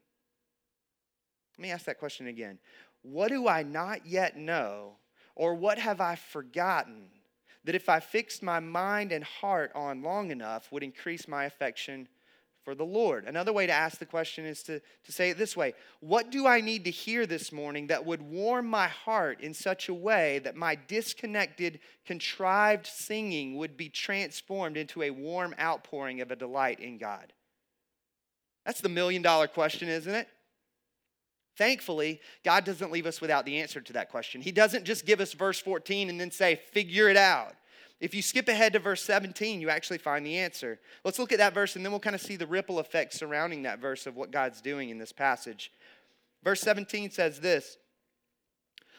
Let 1.56 1.62
me 1.62 1.70
ask 1.70 1.86
that 1.86 1.98
question 1.98 2.26
again. 2.26 2.58
What 3.02 3.28
do 3.28 3.48
I 3.48 3.62
not 3.62 4.06
yet 4.06 4.36
know? 4.36 4.96
Or 5.34 5.54
what 5.54 5.78
have 5.78 6.00
I 6.00 6.16
forgotten 6.16 7.08
that 7.64 7.74
if 7.74 7.88
I 7.88 8.00
fixed 8.00 8.42
my 8.42 8.60
mind 8.60 9.12
and 9.12 9.24
heart 9.24 9.72
on 9.74 10.02
long 10.02 10.30
enough 10.30 10.70
would 10.70 10.82
increase 10.82 11.28
my 11.28 11.44
affection 11.44 12.08
for 12.66 12.74
the 12.74 12.84
Lord. 12.84 13.26
Another 13.26 13.52
way 13.52 13.64
to 13.68 13.72
ask 13.72 13.98
the 13.98 14.04
question 14.04 14.44
is 14.44 14.64
to, 14.64 14.80
to 14.80 15.12
say 15.12 15.30
it 15.30 15.38
this 15.38 15.56
way 15.56 15.72
What 16.00 16.32
do 16.32 16.48
I 16.48 16.60
need 16.60 16.84
to 16.86 16.90
hear 16.90 17.24
this 17.24 17.52
morning 17.52 17.86
that 17.86 18.04
would 18.04 18.20
warm 18.20 18.66
my 18.66 18.88
heart 18.88 19.40
in 19.40 19.54
such 19.54 19.88
a 19.88 19.94
way 19.94 20.40
that 20.40 20.56
my 20.56 20.76
disconnected, 20.88 21.78
contrived 22.04 22.88
singing 22.88 23.56
would 23.56 23.76
be 23.76 23.88
transformed 23.88 24.76
into 24.76 25.04
a 25.04 25.10
warm 25.10 25.54
outpouring 25.60 26.20
of 26.20 26.32
a 26.32 26.36
delight 26.36 26.80
in 26.80 26.98
God? 26.98 27.32
That's 28.64 28.80
the 28.80 28.88
million 28.88 29.22
dollar 29.22 29.46
question, 29.46 29.88
isn't 29.88 30.12
it? 30.12 30.26
Thankfully, 31.56 32.20
God 32.44 32.64
doesn't 32.64 32.90
leave 32.90 33.06
us 33.06 33.20
without 33.20 33.46
the 33.46 33.60
answer 33.60 33.80
to 33.80 33.92
that 33.92 34.10
question. 34.10 34.40
He 34.40 34.50
doesn't 34.50 34.84
just 34.84 35.06
give 35.06 35.20
us 35.20 35.34
verse 35.34 35.60
14 35.60 36.10
and 36.10 36.20
then 36.20 36.32
say, 36.32 36.56
figure 36.72 37.08
it 37.08 37.16
out. 37.16 37.54
If 37.98 38.14
you 38.14 38.20
skip 38.20 38.48
ahead 38.48 38.74
to 38.74 38.78
verse 38.78 39.02
17, 39.02 39.60
you 39.60 39.70
actually 39.70 39.98
find 39.98 40.24
the 40.24 40.36
answer. 40.36 40.78
Let's 41.04 41.18
look 41.18 41.32
at 41.32 41.38
that 41.38 41.54
verse 41.54 41.76
and 41.76 41.84
then 41.84 41.92
we'll 41.92 42.00
kind 42.00 42.16
of 42.16 42.20
see 42.20 42.36
the 42.36 42.46
ripple 42.46 42.78
effect 42.78 43.14
surrounding 43.14 43.62
that 43.62 43.78
verse 43.78 44.06
of 44.06 44.16
what 44.16 44.30
God's 44.30 44.60
doing 44.60 44.90
in 44.90 44.98
this 44.98 45.12
passage. 45.12 45.72
Verse 46.44 46.60
17 46.60 47.10
says 47.10 47.40
this 47.40 47.78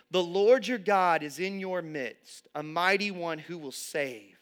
The 0.09 0.23
Lord 0.23 0.67
your 0.67 0.79
God 0.79 1.21
is 1.21 1.37
in 1.37 1.59
your 1.59 1.81
midst, 1.83 2.47
a 2.55 2.63
mighty 2.63 3.11
one 3.11 3.37
who 3.39 3.57
will 3.57 3.71
save. 3.71 4.33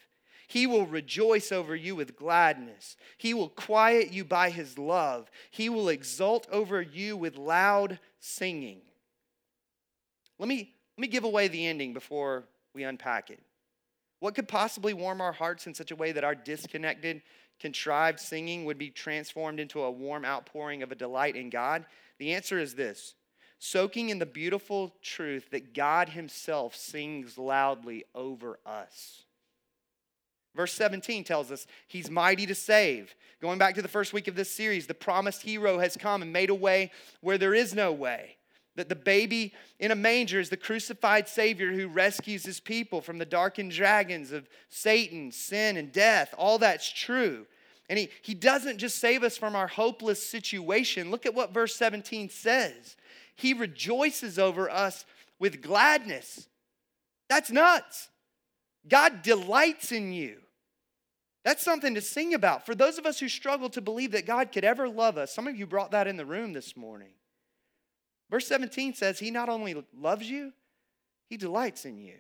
He 0.47 0.67
will 0.67 0.85
rejoice 0.85 1.51
over 1.51 1.75
you 1.75 1.95
with 1.95 2.15
gladness. 2.15 2.95
He 3.17 3.33
will 3.33 3.49
quiet 3.49 4.13
you 4.13 4.23
by 4.23 4.51
his 4.51 4.77
love. 4.77 5.29
He 5.49 5.69
will 5.69 5.89
exult 5.89 6.47
over 6.51 6.81
you 6.81 7.17
with 7.17 7.35
loud 7.35 7.99
singing. 8.19 8.81
Let 10.37 10.47
me, 10.47 10.73
let 10.97 11.01
me 11.01 11.07
give 11.07 11.23
away 11.23 11.47
the 11.47 11.65
ending 11.65 11.93
before 11.93 12.43
we 12.73 12.83
unpack 12.83 13.31
it. 13.31 13.39
What 14.25 14.33
could 14.33 14.47
possibly 14.47 14.95
warm 14.95 15.21
our 15.21 15.33
hearts 15.33 15.67
in 15.67 15.75
such 15.75 15.91
a 15.91 15.95
way 15.95 16.11
that 16.11 16.23
our 16.23 16.33
disconnected, 16.33 17.21
contrived 17.59 18.19
singing 18.19 18.65
would 18.65 18.79
be 18.79 18.89
transformed 18.89 19.59
into 19.59 19.83
a 19.83 19.91
warm 19.91 20.25
outpouring 20.25 20.81
of 20.81 20.91
a 20.91 20.95
delight 20.95 21.35
in 21.35 21.51
God? 21.51 21.85
The 22.17 22.33
answer 22.33 22.57
is 22.57 22.73
this 22.73 23.13
soaking 23.59 24.09
in 24.09 24.17
the 24.17 24.25
beautiful 24.25 24.95
truth 25.03 25.51
that 25.51 25.75
God 25.75 26.09
Himself 26.09 26.75
sings 26.75 27.38
loudly 27.38 28.03
over 28.15 28.57
us. 28.65 29.25
Verse 30.55 30.73
17 30.73 31.23
tells 31.23 31.51
us 31.51 31.67
he's 31.85 32.09
mighty 32.09 32.47
to 32.47 32.55
save. 32.55 33.13
Going 33.43 33.59
back 33.59 33.75
to 33.75 33.83
the 33.83 33.88
first 33.88 34.11
week 34.11 34.27
of 34.27 34.35
this 34.35 34.49
series, 34.49 34.88
the 34.88 34.95
promised 34.95 35.43
hero 35.43 35.77
has 35.77 35.95
come 35.95 36.23
and 36.23 36.33
made 36.33 36.49
a 36.49 36.55
way 36.55 36.89
where 37.21 37.38
there 37.38 37.53
is 37.53 37.75
no 37.75 37.93
way. 37.93 38.38
That 38.75 38.89
the 38.89 38.95
baby 38.95 39.53
in 39.79 39.91
a 39.91 39.95
manger 39.95 40.39
is 40.39 40.49
the 40.49 40.57
crucified 40.57 41.29
Savior 41.29 41.71
who 41.71 41.88
rescues 41.88 42.45
his 42.45 42.59
people 42.59 43.01
from 43.01 43.17
the 43.17 43.25
darkened 43.25 43.71
dragons 43.71 44.31
of 44.31 44.49
Satan, 44.69 45.31
sin, 45.31 45.77
and 45.77 45.91
death. 45.91 46.33
All 46.38 46.57
that's 46.57 46.91
true. 46.91 47.45
And 47.89 47.99
he, 47.99 48.09
he 48.21 48.33
doesn't 48.33 48.79
just 48.79 48.99
save 48.99 49.23
us 49.23 49.38
from 49.38 49.55
our 49.55 49.67
hopeless 49.67 50.27
situation. 50.27 51.11
Look 51.11 51.25
at 51.25 51.35
what 51.35 51.53
verse 51.53 51.75
17 51.75 52.29
says. 52.29 52.97
He 53.35 53.53
rejoices 53.53 54.39
over 54.39 54.69
us 54.69 55.05
with 55.39 55.61
gladness. 55.61 56.47
That's 57.29 57.51
nuts. 57.51 58.09
God 58.88 59.21
delights 59.21 59.91
in 59.91 60.13
you. 60.13 60.38
That's 61.43 61.63
something 61.63 61.93
to 61.93 62.01
sing 62.01 62.33
about. 62.33 62.65
For 62.65 62.73
those 62.73 62.97
of 62.97 63.05
us 63.05 63.19
who 63.19 63.29
struggle 63.29 63.69
to 63.69 63.81
believe 63.81 64.11
that 64.13 64.25
God 64.25 64.51
could 64.51 64.65
ever 64.65 64.89
love 64.89 65.17
us, 65.17 65.33
some 65.33 65.47
of 65.47 65.55
you 65.55 65.67
brought 65.67 65.91
that 65.91 66.07
in 66.07 66.17
the 66.17 66.25
room 66.25 66.53
this 66.53 66.75
morning. 66.75 67.09
Verse 68.29 68.47
17 68.47 68.93
says, 68.93 69.19
He 69.19 69.31
not 69.31 69.49
only 69.49 69.75
loves 69.97 70.29
you, 70.29 70.53
He 71.29 71.38
delights 71.38 71.85
in 71.85 71.97
you. 71.97 72.15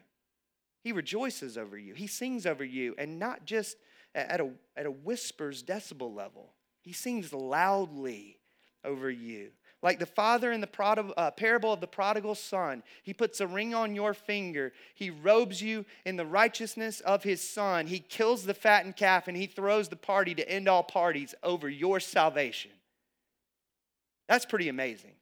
He 0.81 0.91
rejoices 0.91 1.57
over 1.57 1.77
you. 1.77 1.95
He 1.95 2.07
sings 2.07 2.45
over 2.45 2.63
you, 2.63 2.93
and 2.97 3.17
not 3.17 3.45
just 3.45 3.77
at 4.13 4.39
a, 4.39 4.49
at 4.77 4.85
a 4.85 4.91
whisper's 4.91 5.63
decibel 5.63 6.15
level. 6.15 6.53
He 6.81 6.93
sings 6.93 7.33
loudly 7.33 8.37
over 8.83 9.09
you. 9.09 9.49
Like 9.81 9.99
the 9.99 10.05
father 10.05 10.51
in 10.51 10.61
the 10.61 10.67
prod- 10.67 11.13
uh, 11.17 11.31
parable 11.31 11.73
of 11.73 11.81
the 11.81 11.87
prodigal 11.87 12.35
son, 12.35 12.81
he 13.03 13.13
puts 13.13 13.41
a 13.41 13.47
ring 13.47 13.75
on 13.75 13.93
your 13.93 14.13
finger. 14.13 14.73
He 14.95 15.09
robes 15.09 15.61
you 15.61 15.85
in 16.05 16.15
the 16.15 16.25
righteousness 16.25 17.01
of 17.01 17.23
his 17.23 17.47
son. 17.47 17.87
He 17.87 17.99
kills 17.99 18.45
the 18.45 18.53
fattened 18.53 18.95
calf 18.95 19.27
and 19.27 19.35
he 19.35 19.47
throws 19.47 19.89
the 19.89 19.95
party 19.95 20.33
to 20.35 20.49
end 20.49 20.67
all 20.67 20.83
parties 20.83 21.35
over 21.43 21.69
your 21.69 21.99
salvation. 21.99 22.71
That's 24.27 24.45
pretty 24.45 24.69
amazing. 24.69 25.13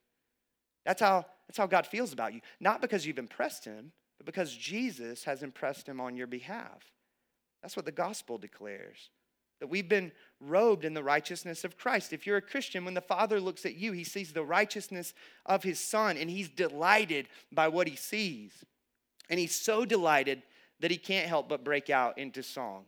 That's 0.84 1.00
how, 1.00 1.26
that's 1.46 1.58
how 1.58 1.66
God 1.66 1.86
feels 1.86 2.12
about 2.12 2.34
you. 2.34 2.40
Not 2.60 2.80
because 2.80 3.06
you've 3.06 3.18
impressed 3.18 3.64
him, 3.64 3.92
but 4.18 4.26
because 4.26 4.54
Jesus 4.54 5.24
has 5.24 5.42
impressed 5.42 5.88
him 5.88 6.00
on 6.00 6.16
your 6.16 6.26
behalf. 6.26 6.92
That's 7.62 7.76
what 7.76 7.86
the 7.86 7.92
gospel 7.92 8.38
declares 8.38 9.10
that 9.60 9.68
we've 9.68 9.88
been 9.88 10.12
robed 10.40 10.84
in 10.84 10.94
the 10.94 11.02
righteousness 11.02 11.64
of 11.64 11.78
Christ. 11.78 12.12
If 12.12 12.26
you're 12.26 12.36
a 12.36 12.42
Christian, 12.42 12.84
when 12.84 12.94
the 12.94 13.00
Father 13.00 13.40
looks 13.40 13.64
at 13.64 13.76
you, 13.76 13.92
he 13.92 14.04
sees 14.04 14.32
the 14.32 14.44
righteousness 14.44 15.14
of 15.46 15.62
his 15.62 15.80
Son 15.80 16.16
and 16.16 16.28
he's 16.28 16.48
delighted 16.48 17.28
by 17.52 17.68
what 17.68 17.88
he 17.88 17.96
sees. 17.96 18.52
And 19.30 19.40
he's 19.40 19.58
so 19.58 19.84
delighted 19.84 20.42
that 20.80 20.90
he 20.90 20.96
can't 20.98 21.28
help 21.28 21.48
but 21.48 21.64
break 21.64 21.88
out 21.88 22.18
into 22.18 22.42
song. 22.42 22.84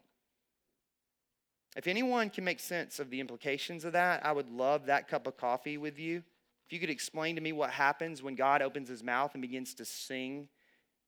If 1.76 1.86
anyone 1.86 2.30
can 2.30 2.44
make 2.44 2.60
sense 2.60 2.98
of 2.98 3.10
the 3.10 3.20
implications 3.20 3.84
of 3.84 3.92
that, 3.92 4.24
I 4.24 4.32
would 4.32 4.50
love 4.50 4.86
that 4.86 5.08
cup 5.08 5.26
of 5.26 5.36
coffee 5.36 5.78
with 5.78 5.98
you. 5.98 6.22
If 6.66 6.72
you 6.72 6.80
could 6.80 6.90
explain 6.90 7.36
to 7.36 7.40
me 7.40 7.52
what 7.52 7.70
happens 7.70 8.22
when 8.22 8.34
God 8.34 8.60
opens 8.60 8.88
his 8.88 9.02
mouth 9.02 9.34
and 9.34 9.42
begins 9.42 9.74
to 9.74 9.84
sing, 9.84 10.48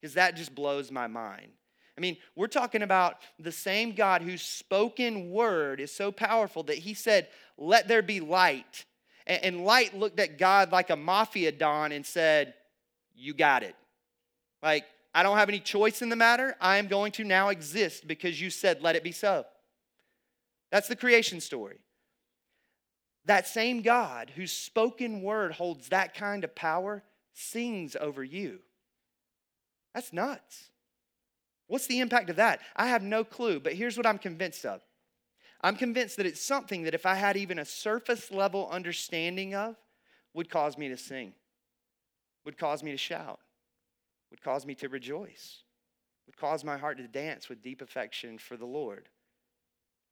because 0.01 0.14
that 0.14 0.37
just 0.37 0.55
blows 0.55 0.90
my 0.90 1.09
mind. 1.09 1.51
I 1.97 2.01
mean, 2.01 2.16
we're 2.37 2.47
talking 2.47 2.83
about 2.83 3.16
the 3.40 3.51
same 3.51 3.92
God 3.92 4.23
whose 4.23 4.42
spoken 4.42 5.31
word 5.31 5.81
is 5.81 5.92
so 5.92 6.12
powerful 6.12 6.62
that 6.64 6.79
he 6.79 6.94
said, 6.94 7.27
Let 7.57 7.88
there 7.88 8.03
be 8.03 8.21
light. 8.21 8.85
And 9.27 9.64
light 9.64 9.99
looked 9.99 10.21
at 10.21 10.38
God 10.38 10.71
like 10.71 10.90
a 10.90 10.97
mafia 10.97 11.51
don 11.51 11.90
and 11.90 12.07
said, 12.07 12.55
You 13.16 13.35
got 13.35 13.64
it. 13.64 13.75
Like, 14.62 14.85
I 15.12 15.25
don't 15.25 15.38
have 15.38 15.49
any 15.49 15.59
choice 15.59 16.01
in 16.01 16.09
the 16.09 16.16
matter. 16.16 16.55
I 16.61 16.79
am 16.79 16.87
going 16.87 17.11
to 17.12 17.25
now 17.25 17.49
exist 17.49 18.07
because 18.07 18.40
you 18.40 18.51
said, 18.51 18.81
Let 18.81 18.94
it 18.94 19.03
be 19.03 19.12
so. 19.12 19.44
That's 20.71 20.87
the 20.87 20.97
creation 20.97 21.40
story. 21.40 21.79
That 23.24 23.46
same 23.46 23.83
God 23.83 24.33
whose 24.35 24.52
spoken 24.52 25.22
word 25.22 25.52
holds 25.52 25.88
that 25.88 26.14
kind 26.14 26.44
of 26.44 26.54
power 26.54 27.02
sings 27.35 27.96
over 27.96 28.24
you. 28.24 28.61
That's 29.94 30.12
nuts. 30.12 30.70
What's 31.66 31.87
the 31.87 32.00
impact 32.00 32.31
of 32.31 32.37
that? 32.37 32.61
I 32.74 32.87
have 32.88 33.02
no 33.02 33.24
clue, 33.24 33.61
but 33.61 33.74
here's 33.74 33.96
what 33.96 34.07
I'm 34.07 34.18
convinced 34.18 34.64
of. 34.64 34.81
I'm 35.61 35.76
convinced 35.76 36.16
that 36.16 36.26
it's 36.26 36.40
something 36.40 36.85
that 36.85 36.94
if 36.94 37.04
I 37.04 37.14
had 37.14 37.37
even 37.37 37.59
a 37.59 37.64
surface 37.64 38.31
level 38.31 38.68
understanding 38.70 39.54
of, 39.54 39.76
would 40.35 40.50
cause 40.50 40.78
me 40.78 40.88
to 40.88 40.96
sing, 40.96 41.33
would 42.44 42.57
cause 42.57 42.83
me 42.83 42.92
to 42.92 42.96
shout, 42.96 43.40
would 44.31 44.42
cause 44.42 44.64
me 44.64 44.74
to 44.76 44.88
rejoice, 44.88 45.62
would 46.26 46.37
cause 46.37 46.62
my 46.62 46.76
heart 46.76 46.98
to 46.98 47.09
dance 47.09 47.48
with 47.48 47.62
deep 47.62 47.83
affection 47.83 48.38
for 48.38 48.57
the 48.57 48.66
Lord. 48.66 49.09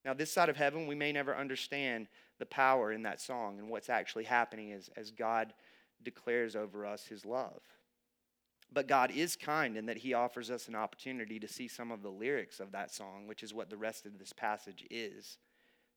Now, 0.05 0.15
this 0.15 0.33
side 0.33 0.49
of 0.49 0.57
heaven, 0.57 0.87
we 0.87 0.95
may 0.95 1.13
never 1.13 1.37
understand 1.37 2.09
the 2.39 2.47
power 2.47 2.93
in 2.93 3.03
that 3.03 3.21
song 3.21 3.59
and 3.59 3.69
what's 3.69 3.89
actually 3.91 4.25
happening 4.25 4.71
is, 4.71 4.91
as 4.97 5.11
God 5.11 5.53
declares 6.03 6.55
over 6.57 6.85
us 6.87 7.05
his 7.07 7.25
love. 7.25 7.61
But 8.73 8.89
God 8.89 9.11
is 9.11 9.37
kind 9.37 9.77
in 9.77 9.87
that 9.87 9.99
He 9.99 10.15
offers 10.15 10.51
us 10.51 10.69
an 10.69 10.75
opportunity 10.75 11.39
to 11.39 11.49
see 11.49 11.69
some 11.69 11.93
of 11.93 12.03
the 12.03 12.11
lyrics 12.11 12.61
of 12.61 12.73
that 12.73 12.93
song, 12.93 13.27
which 13.27 13.43
is 13.43 13.55
what 13.55 13.71
the 13.71 13.77
rest 13.77 14.07
of 14.07 14.19
this 14.19 14.33
passage 14.33 14.85
is. 14.91 15.39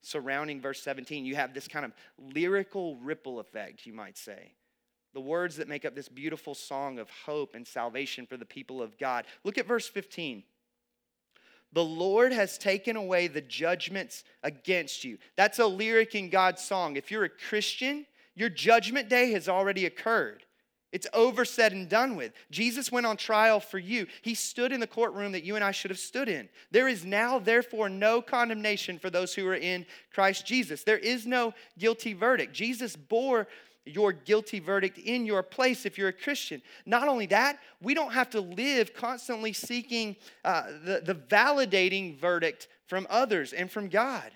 Surrounding 0.02 0.62
verse 0.62 0.82
17, 0.82 1.26
you 1.26 1.36
have 1.36 1.54
this 1.54 1.68
kind 1.68 1.84
of 1.84 1.92
lyrical 2.18 2.96
ripple 2.98 3.40
effect, 3.40 3.86
you 3.86 3.94
might 3.94 4.18
say. 4.18 4.54
The 5.14 5.20
words 5.20 5.56
that 5.56 5.68
make 5.68 5.84
up 5.84 5.96
this 5.96 6.08
beautiful 6.08 6.54
song 6.54 7.00
of 7.00 7.10
hope 7.26 7.56
and 7.56 7.68
salvation 7.68 8.28
for 8.28 8.38
the 8.38 8.46
people 8.46 8.82
of 8.82 8.98
God. 8.98 9.26
Look 9.44 9.58
at 9.58 9.68
verse 9.68 9.88
15. 9.88 10.44
The 11.74 11.84
Lord 11.84 12.32
has 12.32 12.58
taken 12.58 12.96
away 12.96 13.28
the 13.28 13.42
judgments 13.42 14.24
against 14.44 15.04
you. 15.04 15.18
That's 15.36 15.60
a 15.60 15.68
lyric 15.68 16.16
in 16.16 16.30
God's 16.30 16.64
song. 16.64 16.96
If 16.96 17.12
you're 17.12 17.26
a 17.26 17.30
Christian, 17.30 18.06
your 18.36 18.50
judgment 18.50 19.10
day 19.10 19.32
has 19.34 19.48
already 19.48 19.86
occurred. 19.86 20.44
It's 20.92 21.06
over, 21.14 21.46
said, 21.46 21.72
and 21.72 21.88
done 21.88 22.16
with. 22.16 22.34
Jesus 22.50 22.92
went 22.92 23.06
on 23.06 23.16
trial 23.16 23.60
for 23.60 23.78
you. 23.78 24.08
He 24.24 24.34
stood 24.34 24.72
in 24.72 24.80
the 24.80 24.88
courtroom 24.88 25.34
that 25.34 25.44
you 25.44 25.56
and 25.56 25.64
I 25.64 25.70
should 25.70 25.92
have 25.92 26.00
stood 26.00 26.28
in. 26.28 26.50
There 26.72 26.88
is 26.88 27.06
now, 27.06 27.38
therefore, 27.38 27.90
no 27.90 28.24
condemnation 28.24 28.98
for 28.98 29.12
those 29.12 29.36
who 29.36 29.46
are 29.48 29.56
in 29.56 29.86
Christ 30.12 30.48
Jesus. 30.48 30.84
There 30.84 30.98
is 30.98 31.28
no 31.28 31.54
guilty 31.78 32.14
verdict. 32.14 32.54
Jesus 32.54 32.96
bore 32.96 33.48
your 33.94 34.12
guilty 34.14 34.60
verdict 34.60 34.98
in 34.98 35.26
your 35.26 35.44
place 35.44 35.86
if 35.86 35.98
you're 35.98 36.10
a 36.10 36.14
Christian. 36.14 36.62
Not 36.86 37.08
only 37.08 37.26
that, 37.28 37.60
we 37.82 37.94
don't 37.94 38.14
have 38.14 38.30
to 38.32 38.42
live 38.42 38.94
constantly 38.94 39.54
seeking 39.54 40.16
uh, 40.44 40.64
the, 40.84 41.02
the 41.04 41.16
validating 41.16 42.20
verdict 42.20 42.68
from 42.88 43.08
others 43.10 43.54
and 43.54 43.72
from 43.72 43.90
God. 43.90 44.32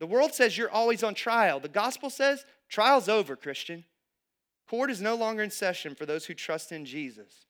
The 0.00 0.06
world 0.06 0.34
says 0.34 0.58
you're 0.58 0.70
always 0.70 1.02
on 1.02 1.14
trial. 1.14 1.60
The 1.60 1.68
gospel 1.68 2.10
says 2.10 2.44
trial's 2.68 3.08
over, 3.08 3.36
Christian. 3.36 3.84
Court 4.68 4.90
is 4.90 5.00
no 5.00 5.14
longer 5.14 5.42
in 5.42 5.50
session 5.50 5.94
for 5.94 6.06
those 6.06 6.24
who 6.24 6.34
trust 6.34 6.72
in 6.72 6.84
Jesus. 6.84 7.46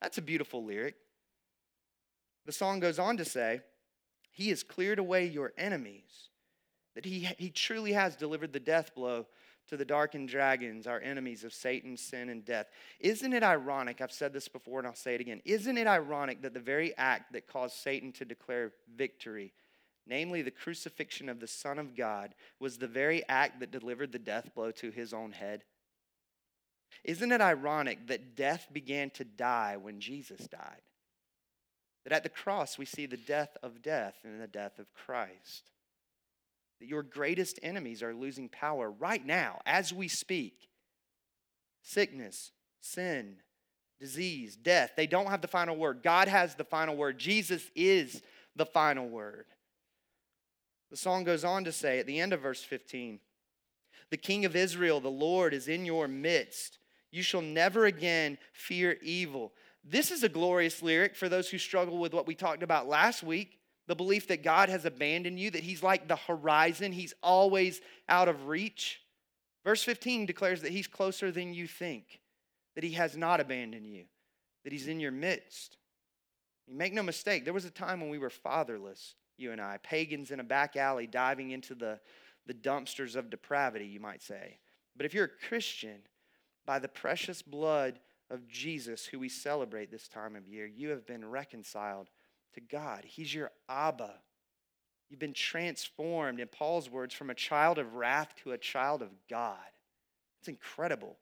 That's 0.00 0.18
a 0.18 0.22
beautiful 0.22 0.64
lyric. 0.64 0.96
The 2.46 2.52
song 2.52 2.80
goes 2.80 2.98
on 2.98 3.16
to 3.18 3.24
say, 3.24 3.60
He 4.30 4.48
has 4.48 4.62
cleared 4.62 4.98
away 4.98 5.26
your 5.26 5.52
enemies, 5.58 6.28
that 6.94 7.04
He, 7.04 7.28
he 7.38 7.50
truly 7.50 7.92
has 7.92 8.16
delivered 8.16 8.52
the 8.52 8.60
death 8.60 8.94
blow 8.94 9.26
to 9.72 9.78
the 9.78 9.84
darkened 9.86 10.28
dragons, 10.28 10.86
our 10.86 11.00
enemies 11.00 11.44
of 11.44 11.52
Satan, 11.54 11.96
sin, 11.96 12.28
and 12.28 12.44
death. 12.44 12.66
Isn't 13.00 13.32
it 13.32 13.42
ironic? 13.42 14.02
I've 14.02 14.12
said 14.12 14.34
this 14.34 14.46
before 14.46 14.80
and 14.80 14.86
I'll 14.86 14.94
say 14.94 15.14
it 15.14 15.22
again. 15.22 15.40
Isn't 15.46 15.78
it 15.78 15.86
ironic 15.86 16.42
that 16.42 16.52
the 16.52 16.60
very 16.60 16.94
act 16.98 17.32
that 17.32 17.46
caused 17.46 17.76
Satan 17.76 18.12
to 18.12 18.26
declare 18.26 18.72
victory, 18.94 19.54
namely 20.06 20.42
the 20.42 20.50
crucifixion 20.50 21.30
of 21.30 21.40
the 21.40 21.46
Son 21.46 21.78
of 21.78 21.96
God, 21.96 22.34
was 22.60 22.76
the 22.76 22.86
very 22.86 23.26
act 23.30 23.60
that 23.60 23.70
delivered 23.70 24.12
the 24.12 24.18
death 24.18 24.54
blow 24.54 24.72
to 24.72 24.90
his 24.90 25.14
own 25.14 25.32
head? 25.32 25.64
Isn't 27.02 27.32
it 27.32 27.40
ironic 27.40 28.08
that 28.08 28.36
death 28.36 28.66
began 28.74 29.08
to 29.12 29.24
die 29.24 29.78
when 29.80 30.00
Jesus 30.00 30.46
died? 30.48 30.82
That 32.04 32.12
at 32.12 32.24
the 32.24 32.28
cross 32.28 32.76
we 32.76 32.84
see 32.84 33.06
the 33.06 33.16
death 33.16 33.56
of 33.62 33.80
death 33.80 34.16
and 34.22 34.38
the 34.38 34.46
death 34.46 34.78
of 34.78 34.92
Christ. 34.92 35.70
That 36.82 36.88
your 36.88 37.04
greatest 37.04 37.60
enemies 37.62 38.02
are 38.02 38.12
losing 38.12 38.48
power 38.48 38.90
right 38.90 39.24
now 39.24 39.60
as 39.64 39.92
we 39.92 40.08
speak. 40.08 40.68
Sickness, 41.80 42.50
sin, 42.80 43.36
disease, 44.00 44.56
death, 44.56 44.90
they 44.96 45.06
don't 45.06 45.28
have 45.28 45.42
the 45.42 45.46
final 45.46 45.76
word. 45.76 46.02
God 46.02 46.26
has 46.26 46.56
the 46.56 46.64
final 46.64 46.96
word. 46.96 47.20
Jesus 47.20 47.62
is 47.76 48.20
the 48.56 48.66
final 48.66 49.08
word. 49.08 49.44
The 50.90 50.96
song 50.96 51.22
goes 51.22 51.44
on 51.44 51.62
to 51.62 51.70
say 51.70 52.00
at 52.00 52.06
the 52.08 52.18
end 52.18 52.32
of 52.32 52.40
verse 52.40 52.64
15 52.64 53.20
The 54.10 54.16
King 54.16 54.44
of 54.44 54.56
Israel, 54.56 54.98
the 54.98 55.08
Lord, 55.08 55.54
is 55.54 55.68
in 55.68 55.86
your 55.86 56.08
midst. 56.08 56.78
You 57.12 57.22
shall 57.22 57.42
never 57.42 57.86
again 57.86 58.38
fear 58.52 58.98
evil. 59.02 59.52
This 59.84 60.10
is 60.10 60.24
a 60.24 60.28
glorious 60.28 60.82
lyric 60.82 61.14
for 61.14 61.28
those 61.28 61.48
who 61.48 61.58
struggle 61.58 61.98
with 61.98 62.12
what 62.12 62.26
we 62.26 62.34
talked 62.34 62.64
about 62.64 62.88
last 62.88 63.22
week 63.22 63.60
the 63.92 63.96
belief 63.96 64.28
that 64.28 64.42
God 64.42 64.70
has 64.70 64.86
abandoned 64.86 65.38
you, 65.38 65.50
that 65.50 65.62
He's 65.62 65.82
like 65.82 66.08
the 66.08 66.16
horizon, 66.16 66.92
He's 66.92 67.12
always 67.22 67.82
out 68.08 68.26
of 68.26 68.46
reach. 68.48 69.02
Verse 69.66 69.82
15 69.82 70.24
declares 70.24 70.62
that 70.62 70.72
He's 70.72 70.86
closer 70.86 71.30
than 71.30 71.52
you 71.52 71.66
think, 71.66 72.22
that 72.74 72.84
He 72.84 72.92
has 72.92 73.18
not 73.18 73.38
abandoned 73.38 73.86
you, 73.86 74.04
that 74.64 74.72
He's 74.72 74.88
in 74.88 74.98
your 74.98 75.12
midst. 75.12 75.76
You 76.66 76.74
make 76.74 76.94
no 76.94 77.02
mistake, 77.02 77.44
there 77.44 77.52
was 77.52 77.66
a 77.66 77.70
time 77.70 78.00
when 78.00 78.08
we 78.08 78.16
were 78.16 78.30
fatherless, 78.30 79.14
you 79.36 79.52
and 79.52 79.60
I, 79.60 79.78
pagans 79.82 80.30
in 80.30 80.40
a 80.40 80.44
back 80.44 80.74
alley 80.74 81.06
diving 81.06 81.50
into 81.50 81.74
the, 81.74 82.00
the 82.46 82.54
dumpsters 82.54 83.14
of 83.14 83.28
depravity, 83.28 83.84
you 83.84 84.00
might 84.00 84.22
say. 84.22 84.56
But 84.96 85.04
if 85.04 85.12
you're 85.12 85.26
a 85.26 85.46
Christian, 85.48 85.98
by 86.64 86.78
the 86.78 86.88
precious 86.88 87.42
blood 87.42 88.00
of 88.30 88.48
Jesus, 88.48 89.04
who 89.04 89.18
we 89.18 89.28
celebrate 89.28 89.90
this 89.90 90.08
time 90.08 90.34
of 90.34 90.48
year, 90.48 90.64
you 90.64 90.88
have 90.88 91.06
been 91.06 91.28
reconciled 91.28 92.08
to 92.54 92.60
God. 92.60 93.04
He's 93.04 93.34
your 93.34 93.50
Abba. 93.68 94.14
You've 95.08 95.20
been 95.20 95.34
transformed, 95.34 96.40
in 96.40 96.48
Paul's 96.48 96.88
words, 96.88 97.14
from 97.14 97.30
a 97.30 97.34
child 97.34 97.78
of 97.78 97.94
wrath 97.94 98.34
to 98.42 98.52
a 98.52 98.58
child 98.58 99.02
of 99.02 99.10
God. 99.28 99.58
It's 100.40 100.48
incredible. 100.48 101.18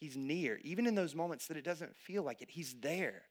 He's 0.00 0.16
near, 0.16 0.60
even 0.64 0.86
in 0.86 0.94
those 0.94 1.14
moments 1.14 1.46
that 1.46 1.56
it 1.56 1.64
doesn't 1.64 1.96
feel 1.96 2.22
like 2.22 2.42
it. 2.42 2.50
He's 2.50 2.74
there. 2.80 3.22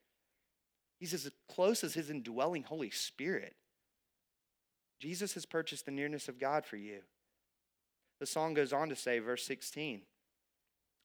He's 1.00 1.14
as 1.14 1.30
close 1.50 1.84
as 1.84 1.94
his 1.94 2.10
indwelling 2.10 2.64
Holy 2.64 2.90
Spirit. 2.90 3.56
Jesus 5.00 5.34
has 5.34 5.46
purchased 5.46 5.86
the 5.86 5.92
nearness 5.92 6.30
of 6.30 6.40
God 6.40 6.66
for 6.66 6.78
you. 6.78 7.02
The 8.20 8.26
song 8.26 8.54
goes 8.54 8.72
on 8.72 8.88
to 8.88 8.96
say, 8.96 9.20
verse 9.20 9.46
16, 9.46 10.04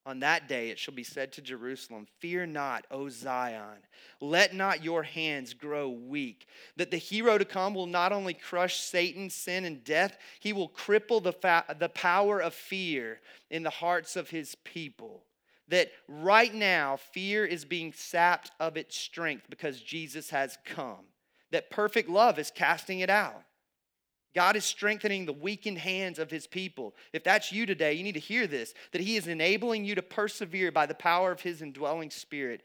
On 0.08 0.20
that 0.20 0.48
day 0.48 0.70
it 0.70 0.78
shall 0.78 0.94
be 0.94 1.04
said 1.04 1.32
to 1.32 1.42
Jerusalem, 1.42 2.06
Fear 2.18 2.46
not, 2.46 2.86
O 2.90 3.10
Zion. 3.10 3.76
Let 4.22 4.54
not 4.54 4.82
your 4.82 5.02
hands 5.02 5.52
grow 5.52 5.90
weak. 5.90 6.46
That 6.76 6.90
the 6.90 6.96
hero 6.96 7.36
to 7.36 7.44
come 7.44 7.74
will 7.74 7.84
not 7.86 8.10
only 8.10 8.32
crush 8.32 8.80
Satan, 8.80 9.28
sin, 9.28 9.66
and 9.66 9.84
death, 9.84 10.16
he 10.40 10.54
will 10.54 10.70
cripple 10.70 11.22
the, 11.22 11.34
fa- 11.34 11.76
the 11.78 11.90
power 11.90 12.40
of 12.40 12.54
fear 12.54 13.20
in 13.50 13.62
the 13.62 13.68
hearts 13.68 14.16
of 14.16 14.30
his 14.30 14.54
people. 14.64 15.24
That 15.68 15.90
right 16.08 16.54
now, 16.54 16.96
fear 16.96 17.44
is 17.44 17.66
being 17.66 17.92
sapped 17.92 18.50
of 18.58 18.78
its 18.78 18.96
strength 18.96 19.44
because 19.50 19.82
Jesus 19.82 20.30
has 20.30 20.56
come. 20.64 21.04
That 21.50 21.68
perfect 21.68 22.08
love 22.08 22.38
is 22.38 22.50
casting 22.50 23.00
it 23.00 23.10
out. 23.10 23.42
God 24.38 24.54
is 24.54 24.64
strengthening 24.64 25.26
the 25.26 25.32
weakened 25.32 25.78
hands 25.78 26.20
of 26.20 26.30
his 26.30 26.46
people. 26.46 26.94
If 27.12 27.24
that's 27.24 27.50
you 27.50 27.66
today, 27.66 27.94
you 27.94 28.04
need 28.04 28.12
to 28.12 28.20
hear 28.20 28.46
this 28.46 28.72
that 28.92 29.00
he 29.00 29.16
is 29.16 29.26
enabling 29.26 29.84
you 29.84 29.96
to 29.96 30.00
persevere 30.00 30.70
by 30.70 30.86
the 30.86 30.94
power 30.94 31.32
of 31.32 31.40
his 31.40 31.60
indwelling 31.60 32.10
spirit 32.10 32.62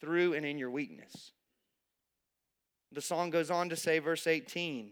through 0.00 0.34
and 0.34 0.44
in 0.44 0.58
your 0.58 0.72
weakness. 0.72 1.30
The 2.90 3.00
song 3.00 3.30
goes 3.30 3.48
on 3.48 3.68
to 3.68 3.76
say, 3.76 4.00
verse 4.00 4.26
18, 4.26 4.90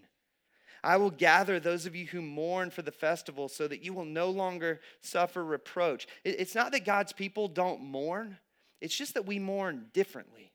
I 0.84 0.96
will 0.96 1.10
gather 1.10 1.58
those 1.58 1.86
of 1.86 1.96
you 1.96 2.06
who 2.06 2.22
mourn 2.22 2.70
for 2.70 2.82
the 2.82 2.92
festival 2.92 3.48
so 3.48 3.66
that 3.66 3.82
you 3.82 3.92
will 3.92 4.04
no 4.04 4.30
longer 4.30 4.78
suffer 5.00 5.44
reproach. 5.44 6.06
It's 6.22 6.54
not 6.54 6.70
that 6.70 6.84
God's 6.84 7.12
people 7.12 7.48
don't 7.48 7.82
mourn, 7.82 8.38
it's 8.80 8.96
just 8.96 9.14
that 9.14 9.26
we 9.26 9.40
mourn 9.40 9.86
differently. 9.92 10.52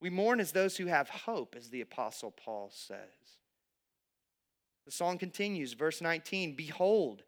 We 0.00 0.10
mourn 0.10 0.38
as 0.38 0.52
those 0.52 0.76
who 0.76 0.86
have 0.86 1.08
hope, 1.08 1.56
as 1.58 1.70
the 1.70 1.80
Apostle 1.80 2.30
Paul 2.30 2.70
says. 2.72 3.40
The 4.84 4.92
song 4.92 5.18
continues, 5.18 5.72
verse 5.72 6.00
19 6.00 6.54
Behold, 6.54 7.22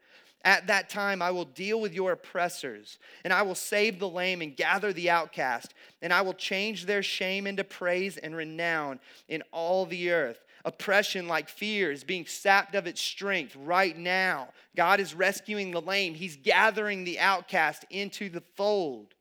at 0.45 0.67
that 0.67 0.89
time 0.89 1.23
I 1.23 1.31
will 1.31 1.45
deal 1.45 1.81
with 1.81 1.95
your 1.95 2.13
oppressors, 2.13 2.99
and 3.25 3.33
I 3.33 3.43
will 3.43 3.55
save 3.55 3.99
the 3.99 4.09
lame 4.09 4.43
and 4.43 4.57
gather 4.57 4.93
the 4.93 5.11
outcast, 5.11 5.75
and 6.03 6.13
I 6.13 6.21
will 6.21 6.35
change 6.35 6.87
their 6.87 7.03
shame 7.03 7.47
into 7.47 7.65
praise 7.65 8.17
and 8.17 8.37
renown 8.37 9.01
in 9.29 9.43
all 9.53 9.87
the 9.87 10.11
earth. 10.11 10.45
Oppression, 10.65 11.29
like 11.29 11.49
fear, 11.49 11.91
is 11.91 12.05
being 12.05 12.27
sapped 12.27 12.75
of 12.75 12.87
its 12.87 13.01
strength 13.01 13.57
right 13.57 13.97
now. 13.97 14.49
God 14.75 15.01
is 15.01 15.15
rescuing 15.15 15.71
the 15.71 15.81
lame, 15.81 16.15
He's 16.15 16.37
gathering 16.37 17.05
the 17.05 17.19
outcast 17.19 17.85
into 17.91 18.29
the 18.29 18.43
fold. 18.57 19.15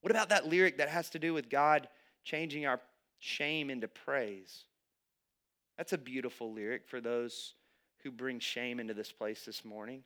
What 0.00 0.10
about 0.10 0.28
that 0.30 0.46
lyric 0.46 0.78
that 0.78 0.90
has 0.90 1.08
to 1.10 1.18
do 1.18 1.32
with 1.32 1.48
God 1.48 1.88
changing 2.24 2.66
our 2.66 2.80
shame 3.20 3.70
into 3.70 3.88
praise? 3.88 4.64
That's 5.76 5.92
a 5.92 5.98
beautiful 5.98 6.52
lyric 6.52 6.86
for 6.86 7.00
those 7.00 7.54
who 8.02 8.10
bring 8.10 8.38
shame 8.38 8.78
into 8.78 8.94
this 8.94 9.10
place 9.10 9.44
this 9.44 9.64
morning, 9.64 10.02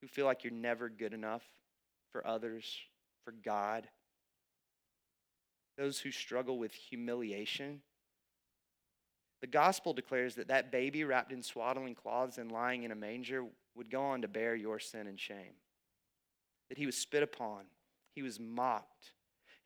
who 0.00 0.08
feel 0.08 0.26
like 0.26 0.42
you're 0.42 0.52
never 0.52 0.88
good 0.88 1.12
enough 1.12 1.44
for 2.10 2.26
others, 2.26 2.64
for 3.24 3.32
God. 3.32 3.86
Those 5.78 6.00
who 6.00 6.10
struggle 6.10 6.58
with 6.58 6.72
humiliation. 6.72 7.82
The 9.40 9.46
gospel 9.46 9.92
declares 9.92 10.34
that 10.34 10.48
that 10.48 10.72
baby 10.72 11.04
wrapped 11.04 11.32
in 11.32 11.42
swaddling 11.42 11.94
cloths 11.94 12.38
and 12.38 12.50
lying 12.50 12.82
in 12.82 12.90
a 12.90 12.96
manger 12.96 13.44
would 13.74 13.90
go 13.90 14.02
on 14.02 14.22
to 14.22 14.28
bear 14.28 14.54
your 14.54 14.78
sin 14.78 15.06
and 15.06 15.18
shame. 15.18 15.54
That 16.68 16.78
he 16.78 16.86
was 16.86 16.96
spit 16.96 17.22
upon, 17.22 17.64
he 18.14 18.22
was 18.22 18.38
mocked, 18.38 19.12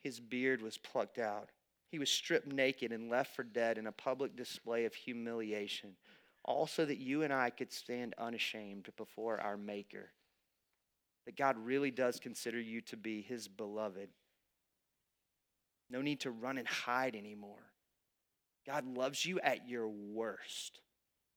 his 0.02 0.20
beard 0.20 0.60
was 0.62 0.78
plucked 0.78 1.18
out. 1.18 1.50
He 1.94 2.00
was 2.00 2.10
stripped 2.10 2.48
naked 2.48 2.90
and 2.90 3.08
left 3.08 3.36
for 3.36 3.44
dead 3.44 3.78
in 3.78 3.86
a 3.86 3.92
public 3.92 4.34
display 4.34 4.84
of 4.84 4.96
humiliation, 4.96 5.90
all 6.44 6.66
so 6.66 6.84
that 6.84 6.98
you 6.98 7.22
and 7.22 7.32
I 7.32 7.50
could 7.50 7.72
stand 7.72 8.16
unashamed 8.18 8.88
before 8.96 9.40
our 9.40 9.56
Maker. 9.56 10.10
That 11.24 11.36
God 11.36 11.56
really 11.56 11.92
does 11.92 12.18
consider 12.18 12.60
you 12.60 12.80
to 12.80 12.96
be 12.96 13.22
His 13.22 13.46
beloved. 13.46 14.08
No 15.88 16.02
need 16.02 16.18
to 16.22 16.32
run 16.32 16.58
and 16.58 16.66
hide 16.66 17.14
anymore. 17.14 17.62
God 18.66 18.84
loves 18.96 19.24
you 19.24 19.38
at 19.38 19.68
your 19.68 19.86
worst. 19.86 20.80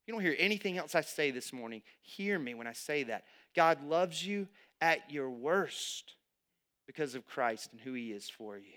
If 0.01 0.07
you 0.07 0.15
don't 0.15 0.23
hear 0.23 0.35
anything 0.39 0.79
else 0.79 0.95
I 0.95 1.01
say 1.01 1.29
this 1.29 1.53
morning, 1.53 1.83
hear 2.01 2.39
me 2.39 2.55
when 2.55 2.65
I 2.65 2.73
say 2.73 3.03
that. 3.03 3.25
God 3.55 3.83
loves 3.83 4.25
you 4.25 4.47
at 4.81 5.11
your 5.11 5.29
worst 5.29 6.15
because 6.87 7.13
of 7.13 7.27
Christ 7.27 7.69
and 7.73 7.79
who 7.79 7.93
He 7.93 8.11
is 8.11 8.27
for 8.27 8.57
you 8.57 8.73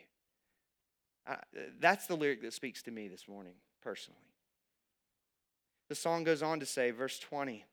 that's 1.80 2.06
the 2.06 2.16
lyric 2.16 2.42
that 2.42 2.52
speaks 2.52 2.82
to 2.82 2.90
me 2.90 3.08
this 3.08 3.28
morning, 3.28 3.54
personally. 3.82 4.20
The 5.88 5.94
song 5.94 6.24
goes 6.24 6.42
on 6.42 6.60
to 6.60 6.66
say, 6.66 6.90
verse 6.90 7.18
20, 7.18 7.64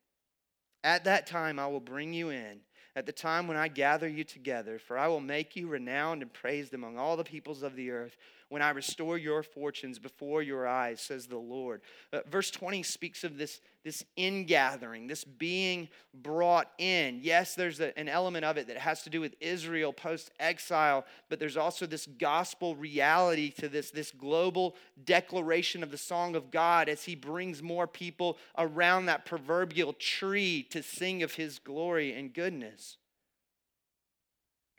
At 0.83 1.03
that 1.03 1.27
time 1.27 1.59
I 1.59 1.67
will 1.67 1.79
bring 1.79 2.13
you 2.13 2.29
in, 2.29 2.61
at 2.95 3.05
the 3.05 3.11
time 3.11 3.47
when 3.47 3.57
I 3.57 3.67
gather 3.67 4.07
you 4.07 4.23
together, 4.23 4.79
for 4.79 4.97
I 4.97 5.07
will 5.07 5.19
make 5.19 5.55
you 5.55 5.67
renowned 5.67 6.23
and 6.23 6.33
praised 6.33 6.73
among 6.73 6.97
all 6.97 7.15
the 7.15 7.23
peoples 7.23 7.61
of 7.61 7.75
the 7.75 7.91
earth 7.91 8.17
when 8.49 8.61
I 8.61 8.69
restore 8.69 9.17
your 9.17 9.43
fortunes 9.43 9.99
before 9.99 10.41
your 10.41 10.67
eyes, 10.67 11.01
says 11.01 11.27
the 11.27 11.37
Lord. 11.37 11.81
Uh, 12.13 12.21
verse 12.29 12.49
20 12.49 12.81
speaks 12.81 13.23
of 13.25 13.37
this, 13.37 13.59
this 13.83 14.03
ingathering, 14.15 15.07
this 15.07 15.25
being 15.25 15.89
brought 16.13 16.71
in. 16.77 17.19
Yes, 17.21 17.55
there's 17.55 17.81
a, 17.81 17.97
an 17.99 18.07
element 18.07 18.45
of 18.45 18.57
it 18.57 18.67
that 18.67 18.77
has 18.77 19.03
to 19.03 19.09
do 19.09 19.19
with 19.19 19.35
Israel 19.41 19.91
post 19.91 20.31
exile, 20.39 21.05
but 21.29 21.39
there's 21.39 21.57
also 21.57 21.85
this 21.85 22.05
gospel 22.05 22.75
reality 22.75 23.51
to 23.51 23.67
this, 23.67 23.91
this 23.91 24.11
global 24.11 24.75
declaration 25.03 25.83
of 25.83 25.91
the 25.91 25.97
song 25.97 26.35
of 26.35 26.49
God 26.49 26.87
as 26.87 27.03
he 27.03 27.15
brings 27.15 27.61
more 27.61 27.87
people 27.87 28.37
around 28.57 29.07
that 29.07 29.25
proverbial 29.25 29.93
tree 29.93 30.63
to 30.69 30.81
sing 30.81 31.21
of 31.21 31.33
his 31.33 31.59
glory 31.59 32.13
and 32.13 32.33
goodness. 32.33 32.97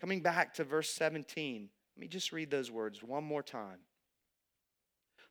Coming 0.01 0.21
back 0.21 0.55
to 0.55 0.65
verse 0.65 0.91
17. 0.91 1.69
Let 1.99 2.03
me 2.03 2.09
just 2.09 2.31
read 2.31 2.49
those 2.49 2.71
words 2.71 3.03
one 3.03 3.25
more 3.25 3.43
time. 3.43 3.81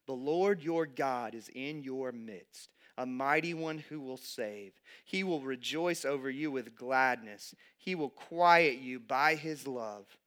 The 0.06 0.12
Lord 0.12 0.62
your 0.62 0.86
God 0.86 1.34
is 1.34 1.50
in 1.56 1.82
your 1.82 2.12
midst, 2.12 2.76
a 2.98 3.06
mighty 3.06 3.54
one 3.54 3.78
who 3.78 4.02
will 4.02 4.18
save. 4.18 4.74
He 5.06 5.24
will 5.24 5.40
rejoice 5.40 6.04
over 6.04 6.30
you 6.30 6.52
with 6.52 6.76
gladness. 6.76 7.56
He 7.78 7.96
will 7.96 8.10
quiet 8.10 8.80
you 8.80 9.00
by 9.00 9.36
his 9.36 9.66
love. 9.66 10.18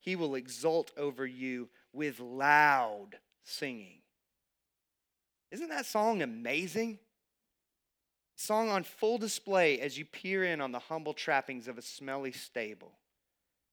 He 0.00 0.16
will 0.16 0.34
exult 0.34 0.92
over 0.96 1.26
you 1.26 1.68
with 1.92 2.20
loud 2.20 3.18
singing. 3.44 3.98
Isn't 5.50 5.68
that 5.68 5.84
song 5.84 6.22
amazing? 6.22 7.00
Song 8.34 8.70
on 8.70 8.82
full 8.82 9.18
display 9.18 9.78
as 9.78 9.98
you 9.98 10.06
peer 10.06 10.42
in 10.42 10.62
on 10.62 10.72
the 10.72 10.78
humble 10.78 11.12
trappings 11.12 11.68
of 11.68 11.76
a 11.76 11.82
smelly 11.82 12.32
stable. 12.32 12.92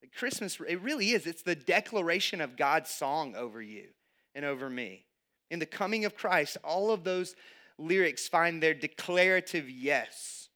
Christmas, 0.07 0.59
it 0.67 0.81
really 0.81 1.11
is. 1.11 1.25
It's 1.25 1.41
the 1.41 1.55
declaration 1.55 2.41
of 2.41 2.57
God's 2.57 2.89
song 2.89 3.35
over 3.35 3.61
you 3.61 3.87
and 4.33 4.45
over 4.45 4.69
me. 4.69 5.05
In 5.51 5.59
the 5.59 5.65
coming 5.65 6.05
of 6.05 6.15
Christ, 6.15 6.57
all 6.63 6.91
of 6.91 7.03
those 7.03 7.35
lyrics 7.77 8.27
find 8.27 8.61
their 8.61 8.73
declarative 8.73 9.69
yes. 9.69 10.49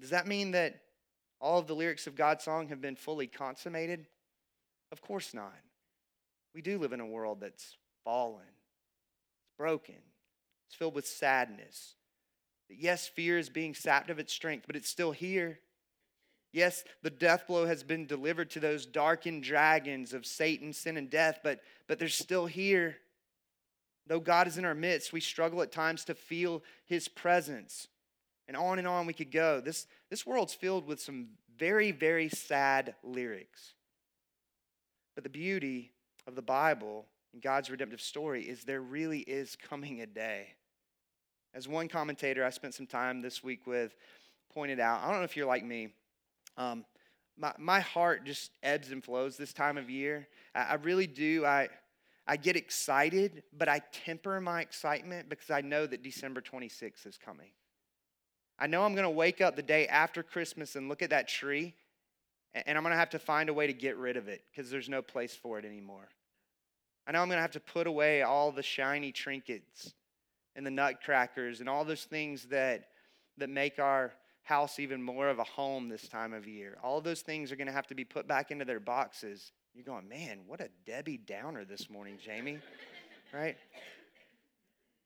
Does 0.00 0.10
that 0.10 0.26
mean 0.26 0.52
that 0.52 0.80
all 1.40 1.58
of 1.58 1.66
the 1.66 1.74
lyrics 1.74 2.06
of 2.06 2.16
God's 2.16 2.44
song 2.44 2.68
have 2.68 2.80
been 2.80 2.96
fully 2.96 3.26
consummated? 3.26 4.06
Of 4.90 5.00
course 5.00 5.32
not. 5.32 5.54
We 6.54 6.62
do 6.62 6.78
live 6.78 6.92
in 6.92 7.00
a 7.00 7.06
world 7.06 7.40
that's 7.40 7.76
fallen, 8.04 8.42
it's 8.42 9.56
broken, 9.56 10.02
it's 10.68 10.76
filled 10.76 10.94
with 10.94 11.06
sadness. 11.06 11.94
Yes, 12.68 13.06
fear 13.06 13.36
is 13.38 13.48
being 13.50 13.74
sapped 13.74 14.10
of 14.10 14.18
its 14.18 14.32
strength, 14.32 14.66
but 14.66 14.76
it's 14.76 14.88
still 14.88 15.12
here. 15.12 15.60
Yes, 16.52 16.84
the 17.02 17.10
death 17.10 17.46
blow 17.46 17.66
has 17.66 17.82
been 17.82 18.06
delivered 18.06 18.50
to 18.50 18.60
those 18.60 18.84
darkened 18.84 19.42
dragons 19.42 20.12
of 20.12 20.26
Satan, 20.26 20.72
sin, 20.72 20.98
and 20.98 21.08
death, 21.08 21.40
but, 21.42 21.60
but 21.88 21.98
they're 21.98 22.08
still 22.08 22.46
here. 22.46 22.96
Though 24.06 24.20
God 24.20 24.46
is 24.46 24.58
in 24.58 24.64
our 24.64 24.74
midst, 24.74 25.12
we 25.12 25.20
struggle 25.20 25.62
at 25.62 25.72
times 25.72 26.04
to 26.04 26.14
feel 26.14 26.62
his 26.84 27.08
presence. 27.08 27.88
And 28.48 28.56
on 28.56 28.78
and 28.78 28.86
on 28.86 29.06
we 29.06 29.14
could 29.14 29.30
go. 29.30 29.60
This, 29.60 29.86
this 30.10 30.26
world's 30.26 30.52
filled 30.52 30.86
with 30.86 31.00
some 31.00 31.28
very, 31.56 31.90
very 31.90 32.28
sad 32.28 32.94
lyrics. 33.02 33.74
But 35.14 35.24
the 35.24 35.30
beauty 35.30 35.92
of 36.26 36.34
the 36.34 36.42
Bible 36.42 37.06
and 37.32 37.40
God's 37.40 37.70
redemptive 37.70 38.00
story 38.00 38.42
is 38.42 38.64
there 38.64 38.80
really 38.80 39.20
is 39.20 39.56
coming 39.56 40.02
a 40.02 40.06
day. 40.06 40.48
As 41.54 41.68
one 41.68 41.88
commentator 41.88 42.44
I 42.44 42.50
spent 42.50 42.74
some 42.74 42.86
time 42.86 43.22
this 43.22 43.42
week 43.42 43.66
with 43.66 43.94
pointed 44.52 44.80
out, 44.80 45.02
I 45.02 45.10
don't 45.10 45.18
know 45.18 45.24
if 45.24 45.36
you're 45.36 45.46
like 45.46 45.64
me. 45.64 45.88
Um, 46.56 46.84
my, 47.38 47.52
my 47.58 47.80
heart 47.80 48.24
just 48.24 48.50
ebbs 48.62 48.90
and 48.90 49.02
flows 49.02 49.36
this 49.36 49.52
time 49.52 49.78
of 49.78 49.88
year. 49.90 50.28
I, 50.54 50.60
I 50.60 50.74
really 50.74 51.06
do. 51.06 51.44
I, 51.44 51.68
I 52.26 52.36
get 52.36 52.56
excited, 52.56 53.42
but 53.56 53.68
I 53.68 53.80
temper 53.92 54.40
my 54.40 54.60
excitement 54.60 55.28
because 55.28 55.50
I 55.50 55.60
know 55.60 55.86
that 55.86 56.02
December 56.02 56.40
26th 56.40 57.06
is 57.06 57.18
coming. 57.18 57.50
I 58.58 58.66
know 58.66 58.84
I'm 58.84 58.94
going 58.94 59.04
to 59.04 59.10
wake 59.10 59.40
up 59.40 59.56
the 59.56 59.62
day 59.62 59.88
after 59.88 60.22
Christmas 60.22 60.76
and 60.76 60.88
look 60.88 61.02
at 61.02 61.10
that 61.10 61.26
tree, 61.26 61.74
and 62.54 62.78
I'm 62.78 62.84
going 62.84 62.92
to 62.92 62.98
have 62.98 63.10
to 63.10 63.18
find 63.18 63.48
a 63.48 63.54
way 63.54 63.66
to 63.66 63.72
get 63.72 63.96
rid 63.96 64.16
of 64.16 64.28
it 64.28 64.44
because 64.50 64.70
there's 64.70 64.88
no 64.88 65.02
place 65.02 65.34
for 65.34 65.58
it 65.58 65.64
anymore. 65.64 66.08
I 67.06 67.12
know 67.12 67.20
I'm 67.20 67.28
going 67.28 67.38
to 67.38 67.42
have 67.42 67.52
to 67.52 67.60
put 67.60 67.88
away 67.88 68.22
all 68.22 68.52
the 68.52 68.62
shiny 68.62 69.10
trinkets 69.10 69.94
and 70.54 70.64
the 70.64 70.70
nutcrackers 70.70 71.60
and 71.60 71.68
all 71.68 71.84
those 71.84 72.04
things 72.04 72.44
that, 72.46 72.90
that 73.38 73.50
make 73.50 73.80
our 73.80 74.12
house 74.42 74.78
even 74.78 75.02
more 75.02 75.28
of 75.28 75.38
a 75.38 75.44
home 75.44 75.88
this 75.88 76.08
time 76.08 76.32
of 76.32 76.46
year. 76.46 76.76
All 76.82 76.98
of 76.98 77.04
those 77.04 77.22
things 77.22 77.52
are 77.52 77.56
going 77.56 77.68
to 77.68 77.72
have 77.72 77.86
to 77.88 77.94
be 77.94 78.04
put 78.04 78.26
back 78.26 78.50
into 78.50 78.64
their 78.64 78.80
boxes. 78.80 79.52
You're 79.74 79.84
going, 79.84 80.08
man, 80.08 80.40
what 80.46 80.60
a 80.60 80.68
Debbie 80.86 81.18
Downer 81.18 81.64
this 81.64 81.88
morning, 81.88 82.18
Jamie. 82.22 82.58
right? 83.32 83.56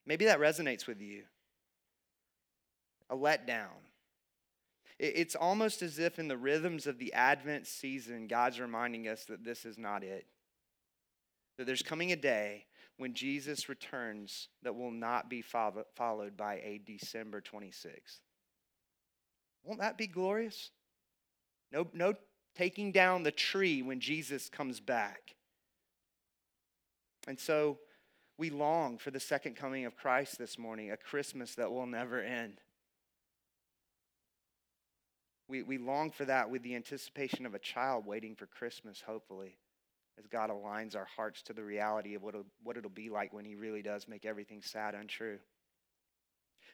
Maybe 0.07 0.25
that 0.25 0.40
resonates 0.40 0.87
with 0.87 1.01
you. 1.01 1.22
A 3.11 3.16
letdown. 3.16 3.68
It's 4.99 5.35
almost 5.35 5.83
as 5.83 5.99
if 5.99 6.18
in 6.18 6.27
the 6.27 6.38
rhythms 6.38 6.87
of 6.87 6.99
the 6.99 7.12
Advent 7.12 7.66
season, 7.66 8.27
God's 8.29 8.59
reminding 8.59 9.09
us 9.09 9.27
that 9.27 9.44
this 9.44 9.66
is 9.66 9.77
not 9.77 10.03
it. 10.03 10.27
That 11.59 11.66
there's 11.66 11.83
coming 11.83 12.12
a 12.12 12.16
day 12.16 12.64
when 12.96 13.12
Jesus 13.12 13.68
returns 13.68 14.49
that 14.62 14.75
will 14.75 14.90
not 14.90 15.29
be 15.29 15.42
followed 15.42 16.37
by 16.37 16.55
a 16.55 16.81
December 16.85 17.42
26th. 17.42 18.20
Won't 19.67 19.81
that 19.81 19.99
be 19.99 20.07
glorious? 20.07 20.71
No, 21.73 21.89
no 21.93 22.15
taking 22.57 22.93
down 22.93 23.23
the 23.23 23.33
tree 23.33 23.83
when 23.83 24.01
Jesus 24.01 24.49
comes 24.49 24.81
back. 24.81 25.35
And 27.29 27.39
so 27.39 27.79
we 28.39 28.51
long 28.51 28.99
for 28.99 29.11
the 29.11 29.21
second 29.21 29.57
coming 29.57 29.85
of 29.85 29.97
Christ 29.97 30.39
this 30.39 30.59
morning, 30.59 30.91
a 30.91 30.97
Christmas 30.97 31.55
that 31.57 31.71
will 31.71 31.87
never 31.87 32.21
end. 32.21 32.61
We, 35.49 35.63
we 35.63 35.79
long 35.79 36.11
for 36.11 36.25
that 36.25 36.51
with 36.51 36.63
the 36.63 36.75
anticipation 36.75 37.47
of 37.47 37.55
a 37.55 37.59
child 37.59 38.07
waiting 38.07 38.35
for 38.35 38.47
Christmas, 38.47 39.01
hopefully, 39.01 39.59
as 40.19 40.27
God 40.27 40.51
aligns 40.51 40.97
our 40.97 41.07
hearts 41.17 41.43
to 41.43 41.53
the 41.53 41.63
reality 41.63 42.15
of 42.15 42.23
what 42.23 42.35
it'll, 42.35 42.47
what 42.63 42.77
it'll 42.77 42.91
be 42.91 43.11
like 43.11 43.33
when 43.33 43.45
He 43.45 43.55
really 43.55 43.83
does 43.83 44.09
make 44.09 44.25
everything 44.25 44.63
sad 44.63 44.95
untrue. 44.95 45.39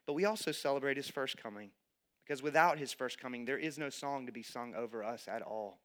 But 0.06 0.14
we 0.14 0.24
also 0.24 0.52
celebrate 0.52 0.96
His 0.96 1.08
first 1.08 1.36
coming, 1.36 1.70
because 2.24 2.42
without 2.42 2.78
His 2.78 2.92
first 2.92 3.18
coming, 3.18 3.44
there 3.44 3.58
is 3.58 3.78
no 3.78 3.90
song 3.90 4.26
to 4.26 4.32
be 4.32 4.42
sung 4.42 4.74
over 4.74 5.02
us 5.02 5.26
at 5.28 5.42
all. 5.42 5.80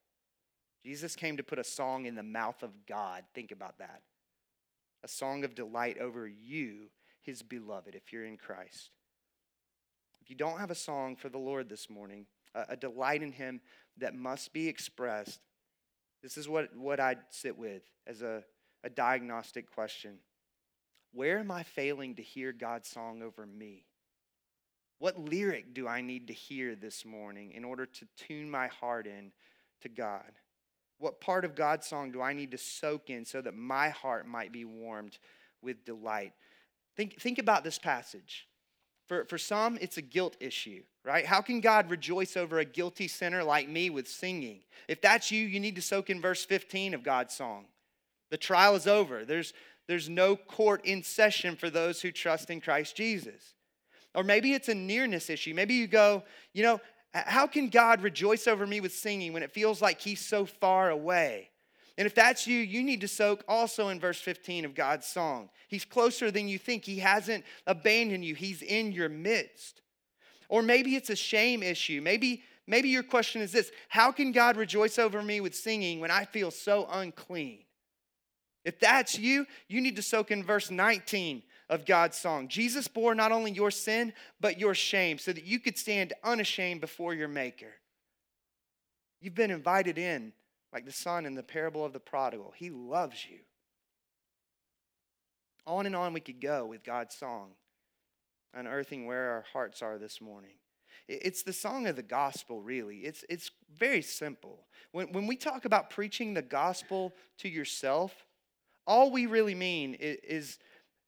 Jesus 0.84 1.16
came 1.16 1.38
to 1.38 1.44
put 1.44 1.60
a 1.60 1.64
song 1.64 2.06
in 2.06 2.16
the 2.16 2.24
mouth 2.24 2.64
of 2.64 2.86
God. 2.86 3.24
Think 3.34 3.52
about 3.52 3.80
that. 3.80 4.02
A 5.04 5.08
song 5.08 5.44
of 5.44 5.56
delight 5.56 5.98
over 6.00 6.28
you, 6.28 6.90
His 7.22 7.42
beloved, 7.42 7.96
if 7.96 8.14
you're 8.14 8.26
in 8.26 8.38
Christ. 8.38 8.92
If 10.22 10.30
you 10.30 10.36
don't 10.36 10.60
have 10.60 10.72
a 10.72 10.76
song 10.76 11.16
for 11.16 11.30
the 11.30 11.38
Lord 11.38 11.70
this 11.70 11.90
morning, 11.90 12.26
a, 12.54 12.76
delight 12.76 13.22
in 13.22 13.32
Him 13.32 13.62
that 13.98 14.16
must 14.16 14.54
be 14.54 14.68
expressed. 14.68 15.40
This 16.24 16.38
is 16.38 16.50
what, 16.50 16.76
what 16.76 17.00
I'd 17.00 17.20
sit 17.30 17.58
with 17.58 17.84
as 18.06 18.22
a, 18.22 18.44
a 18.84 18.90
diagnostic 18.90 19.72
question. 19.72 20.18
Where 21.14 21.40
am 21.40 21.52
I 21.52 21.64
failing 21.64 22.16
to 22.16 22.22
hear 22.22 22.52
God's 22.52 22.90
song 22.90 23.22
over 23.22 23.46
me? 23.46 23.86
What 25.00 25.20
lyric 25.20 25.74
do 25.74 25.88
I 25.88 26.02
need 26.02 26.28
to 26.28 26.34
hear 26.34 26.76
this 26.76 27.06
morning 27.06 27.52
in 27.52 27.64
order 27.64 27.86
to 27.86 28.08
tune 28.18 28.50
my 28.50 28.68
heart 28.68 29.06
in 29.06 29.32
to 29.82 29.90
God? 29.90 30.32
What 31.00 31.22
part 31.22 31.46
of 31.46 31.56
God's 31.56 31.86
song 31.86 32.12
do 32.12 32.22
I 32.22 32.34
need 32.34 32.52
to 32.52 32.58
soak 32.58 33.10
in 33.10 33.24
so 33.24 33.42
that 33.42 33.54
my 33.54 33.90
heart 33.90 34.28
might 34.28 34.52
be 34.52 34.66
warmed 34.66 35.20
with 35.62 35.86
delight? 35.86 36.34
Think, 36.96 37.22
think 37.22 37.38
about 37.38 37.64
this 37.64 37.78
passage. 37.78 38.48
For, 39.08 39.24
for 39.26 39.38
some, 39.38 39.78
it's 39.80 39.98
a 39.98 40.02
guilt 40.02 40.36
issue, 40.40 40.84
right? 41.06 41.26
How 41.26 41.42
can 41.42 41.62
God 41.62 41.90
rejoice 41.90 42.36
over 42.36 42.60
a 42.60 42.66
guilty 42.66 43.08
sinner 43.08 43.44
like 43.44 43.70
me 43.70 43.90
with 43.90 44.08
singing? 44.08 44.62
If 44.88 45.02
that's 45.02 45.32
you, 45.32 45.46
you 45.46 45.60
need 45.60 45.76
to 45.76 45.82
soak 45.82 46.10
in 46.10 46.20
verse 46.20 46.44
15 46.44 46.94
of 46.94 47.04
God's 47.04 47.36
song. 47.36 47.66
The 48.32 48.38
trial 48.38 48.76
is 48.76 48.88
over. 48.88 49.24
There's, 49.24 49.54
there's 49.88 50.10
no 50.10 50.36
court 50.36 50.84
in 50.84 51.04
session 51.04 51.56
for 51.56 51.70
those 51.70 52.02
who 52.02 52.12
trust 52.12 52.50
in 52.50 52.60
Christ 52.60 52.98
Jesus. 52.98 53.54
Or 54.18 54.24
maybe 54.24 54.54
it's 54.54 54.68
a 54.68 54.74
nearness 54.74 55.30
issue. 55.30 55.54
Maybe 55.54 55.76
you 55.76 55.86
go, 55.86 56.24
you 56.52 56.64
know, 56.64 56.82
how 57.14 57.46
can 57.46 57.70
God 57.70 58.02
rejoice 58.02 58.48
over 58.48 58.66
me 58.66 58.82
with 58.82 58.92
singing 58.92 59.32
when 59.32 59.44
it 59.44 59.52
feels 59.52 59.80
like 59.80 60.02
He's 60.02 60.20
so 60.20 60.48
far 60.48 60.90
away? 60.90 61.52
And 62.00 62.08
if 62.08 62.16
that's 62.16 62.48
you, 62.48 62.58
you 62.58 62.82
need 62.82 63.02
to 63.02 63.08
soak 63.08 63.44
also 63.48 63.90
in 63.90 64.00
verse 64.00 64.20
15 64.20 64.66
of 64.66 64.74
God's 64.74 65.06
song. 65.06 65.50
He's 65.68 65.86
closer 65.86 66.32
than 66.32 66.48
you 66.48 66.58
think. 66.58 66.84
He 66.84 66.98
hasn't 66.98 67.46
abandoned 67.68 68.26
you, 68.26 68.34
He's 68.34 68.64
in 68.64 68.92
your 68.92 69.08
midst. 69.08 69.82
Or 70.50 70.64
maybe 70.64 70.96
it's 70.96 71.12
a 71.12 71.16
shame 71.16 71.62
issue. 71.62 72.02
Maybe, 72.02 72.42
maybe 72.66 72.90
your 72.90 73.04
question 73.04 73.44
is 73.44 73.52
this 73.52 73.72
How 73.88 74.12
can 74.12 74.32
God 74.32 74.58
rejoice 74.58 74.98
over 74.98 75.22
me 75.22 75.42
with 75.42 75.54
singing 75.54 76.00
when 76.00 76.10
I 76.10 76.26
feel 76.26 76.50
so 76.50 76.88
unclean? 76.92 77.60
If 78.66 78.80
that's 78.80 79.18
you, 79.18 79.46
you 79.68 79.80
need 79.80 79.96
to 79.98 80.02
soak 80.02 80.32
in 80.32 80.44
verse 80.44 80.72
19 80.72 81.44
of 81.70 81.86
God's 81.86 82.18
song. 82.18 82.48
Jesus 82.48 82.88
bore 82.88 83.16
not 83.16 83.32
only 83.32 83.52
your 83.52 83.72
sin, 83.72 84.14
but 84.40 84.60
your 84.60 84.74
shame, 84.74 85.18
so 85.18 85.34
that 85.34 85.44
you 85.46 85.60
could 85.60 85.78
stand 85.78 86.14
unashamed 86.24 86.82
before 86.82 87.14
your 87.14 87.28
Maker. 87.28 87.74
You've 89.20 89.36
been 89.36 89.52
invited 89.52 89.98
in 89.98 90.34
like 90.74 90.86
the 90.86 90.92
son 90.92 91.26
in 91.26 91.36
the 91.36 91.44
parable 91.44 91.84
of 91.84 91.94
the 91.94 92.00
prodigal. 92.00 92.54
He 92.56 92.70
loves 92.70 93.26
you. 93.30 93.40
On 95.66 95.86
and 95.86 95.96
on 95.96 96.14
we 96.14 96.20
could 96.20 96.40
go 96.40 96.66
with 96.66 96.84
God's 96.84 97.16
song, 97.16 97.52
unearthing 98.54 99.06
where 99.06 99.32
our 99.32 99.46
hearts 99.54 99.82
are 99.82 99.98
this 99.98 100.22
morning. 100.22 100.56
It's 101.08 101.44
the 101.44 101.54
song 101.54 101.88
of 101.88 101.96
the 101.96 102.04
gospel, 102.04 102.62
really. 102.62 102.98
It's, 103.00 103.24
it's 103.30 103.52
very 103.78 104.02
simple. 104.02 104.66
When, 104.92 105.12
when 105.14 105.28
we 105.28 105.36
talk 105.36 105.66
about 105.66 105.90
preaching 105.90 106.34
the 106.34 106.42
gospel 106.42 107.14
to 107.40 107.50
yourself, 107.50 108.14
all 108.86 109.12
we 109.12 109.26
really 109.26 109.56
mean 109.56 109.94
is, 109.96 110.18
is 110.24 110.60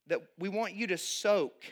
that 0.09 0.21
we 0.37 0.49
want 0.49 0.73
you 0.73 0.87
to 0.87 0.97
soak 0.97 1.63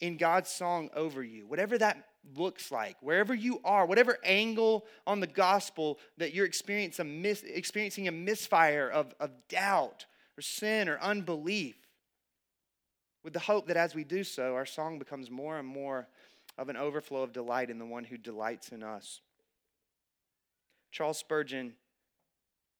in 0.00 0.16
God's 0.16 0.50
song 0.50 0.90
over 0.94 1.22
you, 1.22 1.46
whatever 1.46 1.78
that 1.78 2.08
looks 2.36 2.72
like, 2.72 2.96
wherever 3.00 3.34
you 3.34 3.60
are, 3.64 3.86
whatever 3.86 4.18
angle 4.24 4.84
on 5.06 5.20
the 5.20 5.26
gospel 5.26 5.98
that 6.18 6.34
you're 6.34 6.46
experiencing 6.46 7.06
a, 7.06 7.08
mis- 7.08 7.44
experiencing 7.44 8.08
a 8.08 8.12
misfire 8.12 8.88
of, 8.88 9.14
of 9.20 9.30
doubt 9.48 10.06
or 10.36 10.42
sin 10.42 10.88
or 10.88 10.98
unbelief, 11.00 11.76
with 13.22 13.32
the 13.32 13.38
hope 13.38 13.68
that 13.68 13.76
as 13.76 13.94
we 13.94 14.02
do 14.02 14.24
so, 14.24 14.54
our 14.54 14.66
song 14.66 14.98
becomes 14.98 15.30
more 15.30 15.58
and 15.58 15.68
more 15.68 16.08
of 16.58 16.68
an 16.68 16.76
overflow 16.76 17.22
of 17.22 17.32
delight 17.32 17.70
in 17.70 17.78
the 17.78 17.86
one 17.86 18.04
who 18.04 18.16
delights 18.16 18.70
in 18.70 18.82
us. 18.82 19.20
Charles 20.90 21.18
Spurgeon 21.18 21.74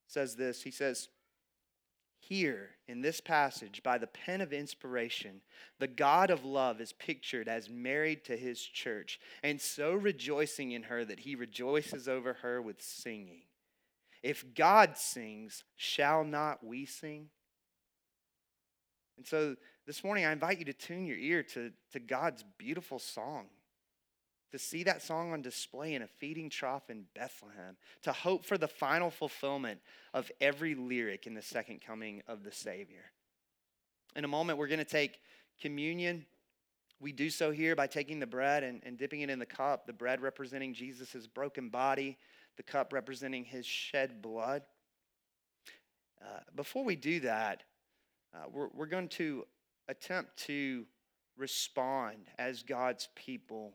says 0.07 0.35
this. 0.35 0.61
He 0.61 0.71
says, 0.71 1.09
here 2.27 2.71
in 2.87 3.01
this 3.01 3.21
passage, 3.21 3.81
by 3.83 3.97
the 3.97 4.07
pen 4.07 4.41
of 4.41 4.53
inspiration, 4.53 5.41
the 5.79 5.87
God 5.87 6.29
of 6.29 6.45
love 6.45 6.81
is 6.81 6.93
pictured 6.93 7.47
as 7.47 7.69
married 7.69 8.23
to 8.25 8.37
his 8.37 8.61
church 8.61 9.19
and 9.43 9.59
so 9.59 9.93
rejoicing 9.93 10.71
in 10.71 10.83
her 10.83 11.03
that 11.05 11.21
he 11.21 11.35
rejoices 11.35 12.07
over 12.07 12.33
her 12.41 12.61
with 12.61 12.81
singing. 12.81 13.43
If 14.21 14.53
God 14.55 14.97
sings, 14.97 15.63
shall 15.75 16.23
not 16.23 16.63
we 16.65 16.85
sing? 16.85 17.29
And 19.17 19.27
so 19.27 19.55
this 19.85 20.03
morning, 20.03 20.25
I 20.25 20.31
invite 20.31 20.59
you 20.59 20.65
to 20.65 20.73
tune 20.73 21.05
your 21.05 21.17
ear 21.17 21.43
to, 21.43 21.71
to 21.91 21.99
God's 21.99 22.43
beautiful 22.57 22.99
song 22.99 23.47
to 24.53 24.59
see 24.59 24.83
that 24.83 25.01
song 25.01 25.33
on 25.33 25.41
display 25.41 25.95
in 25.95 26.03
a 26.03 26.07
feeding 26.07 26.47
trough 26.47 26.91
in 26.91 27.05
Bethlehem, 27.15 27.75
to 28.03 28.11
hope 28.11 28.45
for 28.45 28.55
the 28.55 28.67
final 28.67 29.09
fulfillment 29.09 29.79
of 30.13 30.31
every 30.39 30.75
lyric 30.75 31.25
in 31.25 31.33
the 31.33 31.41
second 31.41 31.81
coming 31.81 32.21
of 32.27 32.43
the 32.43 32.51
Savior. 32.51 33.05
In 34.15 34.25
a 34.25 34.27
moment, 34.27 34.59
we're 34.59 34.67
going 34.67 34.77
to 34.77 34.85
take 34.85 35.17
communion. 35.59 36.27
We 36.99 37.11
do 37.11 37.31
so 37.31 37.49
here 37.49 37.75
by 37.75 37.87
taking 37.87 38.19
the 38.19 38.27
bread 38.27 38.63
and, 38.63 38.79
and 38.85 38.95
dipping 38.95 39.21
it 39.21 39.31
in 39.31 39.39
the 39.39 39.45
cup, 39.47 39.87
the 39.87 39.93
bread 39.93 40.21
representing 40.21 40.75
Jesus' 40.75 41.25
broken 41.25 41.69
body, 41.69 42.19
the 42.55 42.63
cup 42.63 42.93
representing 42.93 43.45
his 43.45 43.65
shed 43.65 44.21
blood. 44.21 44.61
Uh, 46.21 46.41
before 46.55 46.83
we 46.83 46.95
do 46.95 47.21
that, 47.21 47.63
uh, 48.35 48.43
we're, 48.51 48.69
we're 48.75 48.85
going 48.85 49.09
to 49.09 49.47
attempt 49.87 50.37
to 50.45 50.85
respond 51.37 52.17
as 52.37 52.61
God's 52.61 53.09
people 53.15 53.73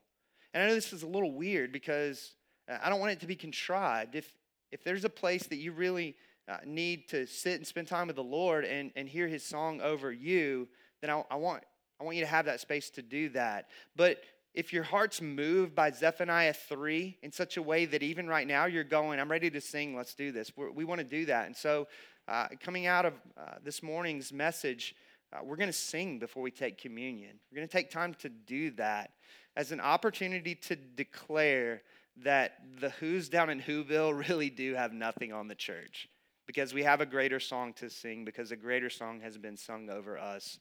and 0.55 0.63
I 0.63 0.67
know 0.67 0.75
this 0.75 0.93
is 0.93 1.03
a 1.03 1.09
little 1.09 1.33
weird 1.33 1.73
because 1.73 2.35
uh, 2.69 2.79
I 2.83 2.89
don't 2.89 3.01
want 3.01 3.13
it 3.13 3.21
to 3.21 3.27
be 3.27 3.37
contrived. 3.37 4.15
If, 4.15 4.33
if 4.73 4.83
there's 4.83 5.05
a 5.05 5.11
place 5.11 5.47
that 5.49 5.57
you 5.57 5.73
really 5.73 6.17
uh, 6.49 6.59
need 6.65 7.09
to 7.11 7.27
sit 7.27 7.57
and 7.57 7.67
spend 7.67 7.89
time 7.89 8.07
with 8.07 8.17
the 8.17 8.23
Lord 8.23 8.65
and, 8.65 8.91
and 8.97 9.09
hear 9.09 9.29
his 9.29 9.45
song 9.45 9.81
over 9.81 10.11
you, 10.11 10.69
then 11.01 11.11
I, 11.11 11.23
I, 11.31 11.37
want, 11.37 11.65
I 12.01 12.05
want 12.05 12.17
you 12.17 12.23
to 12.23 12.31
have 12.31 12.47
that 12.47 12.61
space 12.61 12.91
to 12.91 13.03
do 13.03 13.29
that. 13.31 13.69
But 13.97 14.23
if 14.55 14.73
your 14.73 14.83
heart's 14.83 15.21
moved 15.21 15.75
by 15.75 15.91
Zephaniah 15.91 16.55
3 16.55 17.19
in 17.23 17.31
such 17.31 17.57
a 17.59 17.63
way 17.63 17.85
that 17.85 18.03
even 18.03 18.27
right 18.27 18.47
now 18.47 18.65
you're 18.65 18.85
going, 18.85 19.21
I'm 19.21 19.31
ready 19.31 19.51
to 19.51 19.61
sing, 19.61 19.95
let's 19.95 20.15
do 20.15 20.33
this. 20.33 20.53
We're, 20.57 20.71
we 20.71 20.85
want 20.85 21.01
to 21.01 21.07
do 21.07 21.27
that. 21.27 21.47
And 21.47 21.57
so, 21.57 21.87
uh, 22.27 22.49
coming 22.61 22.87
out 22.87 23.07
of 23.07 23.15
uh, 23.39 23.55
this 23.65 23.83
morning's 23.83 24.33
message, 24.33 24.95
uh, 25.33 25.39
we're 25.43 25.57
going 25.57 25.69
to 25.69 25.73
sing 25.73 26.19
before 26.19 26.43
we 26.43 26.51
take 26.51 26.77
communion. 26.77 27.39
We're 27.51 27.57
going 27.57 27.69
to 27.69 27.73
take 27.73 27.91
time 27.91 28.15
to 28.21 28.29
do 28.29 28.71
that 28.73 29.13
as 29.59 29.73
an 29.73 29.81
opportunity 29.81 30.55
to 30.55 30.77
declare 30.77 31.83
that 32.23 32.59
the 32.81 32.91
Whos 32.91 33.29
down 33.29 33.51
in 33.51 33.61
Whoville 33.61 34.17
really 34.29 34.51
do 34.51 34.75
have 34.75 34.93
nothing 34.93 35.33
on 35.33 35.49
the 35.49 35.55
church 35.57 36.09
because 36.47 36.73
we 36.73 36.85
have 36.85 37.01
a 37.01 37.07
greater 37.07 37.41
song 37.41 37.73
to 37.75 37.91
sing 37.91 38.25
because 38.25 38.53
a 38.53 38.57
greater 38.57 38.89
song 38.89 39.21
has 39.21 39.37
been 39.37 39.57
sung 39.57 39.91
over 39.91 40.17
us 40.17 40.61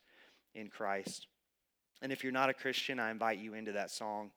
in 0.56 0.68
Christ. 0.68 1.28
And 2.02 2.12
if 2.12 2.24
you're 2.24 2.34
not 2.34 2.50
a 2.50 2.54
Christian, 2.54 3.00
I 3.00 3.12
invite 3.12 3.38
you 3.38 3.54
into 3.54 3.72
that 3.74 3.92
song 3.92 4.32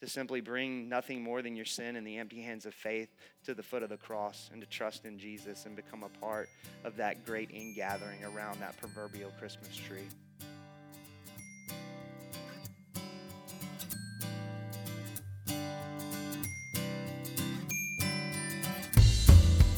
to 0.00 0.08
simply 0.08 0.40
bring 0.40 0.88
nothing 0.88 1.22
more 1.22 1.40
than 1.40 1.54
your 1.54 1.64
sin 1.64 1.94
and 1.94 2.06
the 2.06 2.18
empty 2.18 2.42
hands 2.42 2.66
of 2.66 2.74
faith 2.74 3.14
to 3.44 3.54
the 3.54 3.62
foot 3.62 3.84
of 3.84 3.88
the 3.88 3.96
cross 3.96 4.50
and 4.52 4.60
to 4.60 4.66
trust 4.66 5.04
in 5.04 5.16
Jesus 5.16 5.66
and 5.66 5.76
become 5.76 6.02
a 6.02 6.08
part 6.20 6.48
of 6.84 6.96
that 6.96 7.24
great 7.24 7.50
ingathering 7.52 8.24
around 8.24 8.60
that 8.60 8.76
proverbial 8.78 9.30
Christmas 9.38 9.76
tree. 9.76 10.08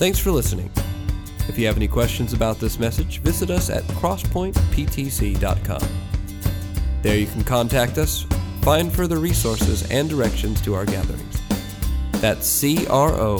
Thanks 0.02 0.18
for 0.18 0.32
listening. 0.32 0.68
If 1.48 1.56
you 1.56 1.64
have 1.68 1.76
any 1.76 1.86
questions 1.86 2.32
about 2.32 2.58
this 2.58 2.80
message, 2.80 3.20
visit 3.20 3.50
us 3.50 3.70
at 3.70 3.84
crosspointptc.com. 3.84 5.88
There 7.02 7.16
you 7.16 7.26
can 7.26 7.44
contact 7.44 7.98
us, 7.98 8.26
find 8.62 8.92
further 8.92 9.18
resources, 9.18 9.88
and 9.92 10.10
directions 10.10 10.60
to 10.62 10.74
our 10.74 10.86
gatherings. 10.86 11.40
That's 12.14 12.48
C 12.48 12.84
R 12.88 13.12
O 13.12 13.38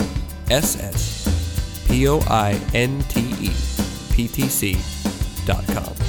S 0.53 0.79
S 0.79 1.85
P 1.89 2.07
O 2.07 2.21
I 2.29 2.53
N 2.75 3.03
T 3.09 3.35
E 3.41 3.51
P 4.13 4.29
T 4.29 4.47
C 4.47 4.79
dot 5.45 5.67
com. 5.67 6.02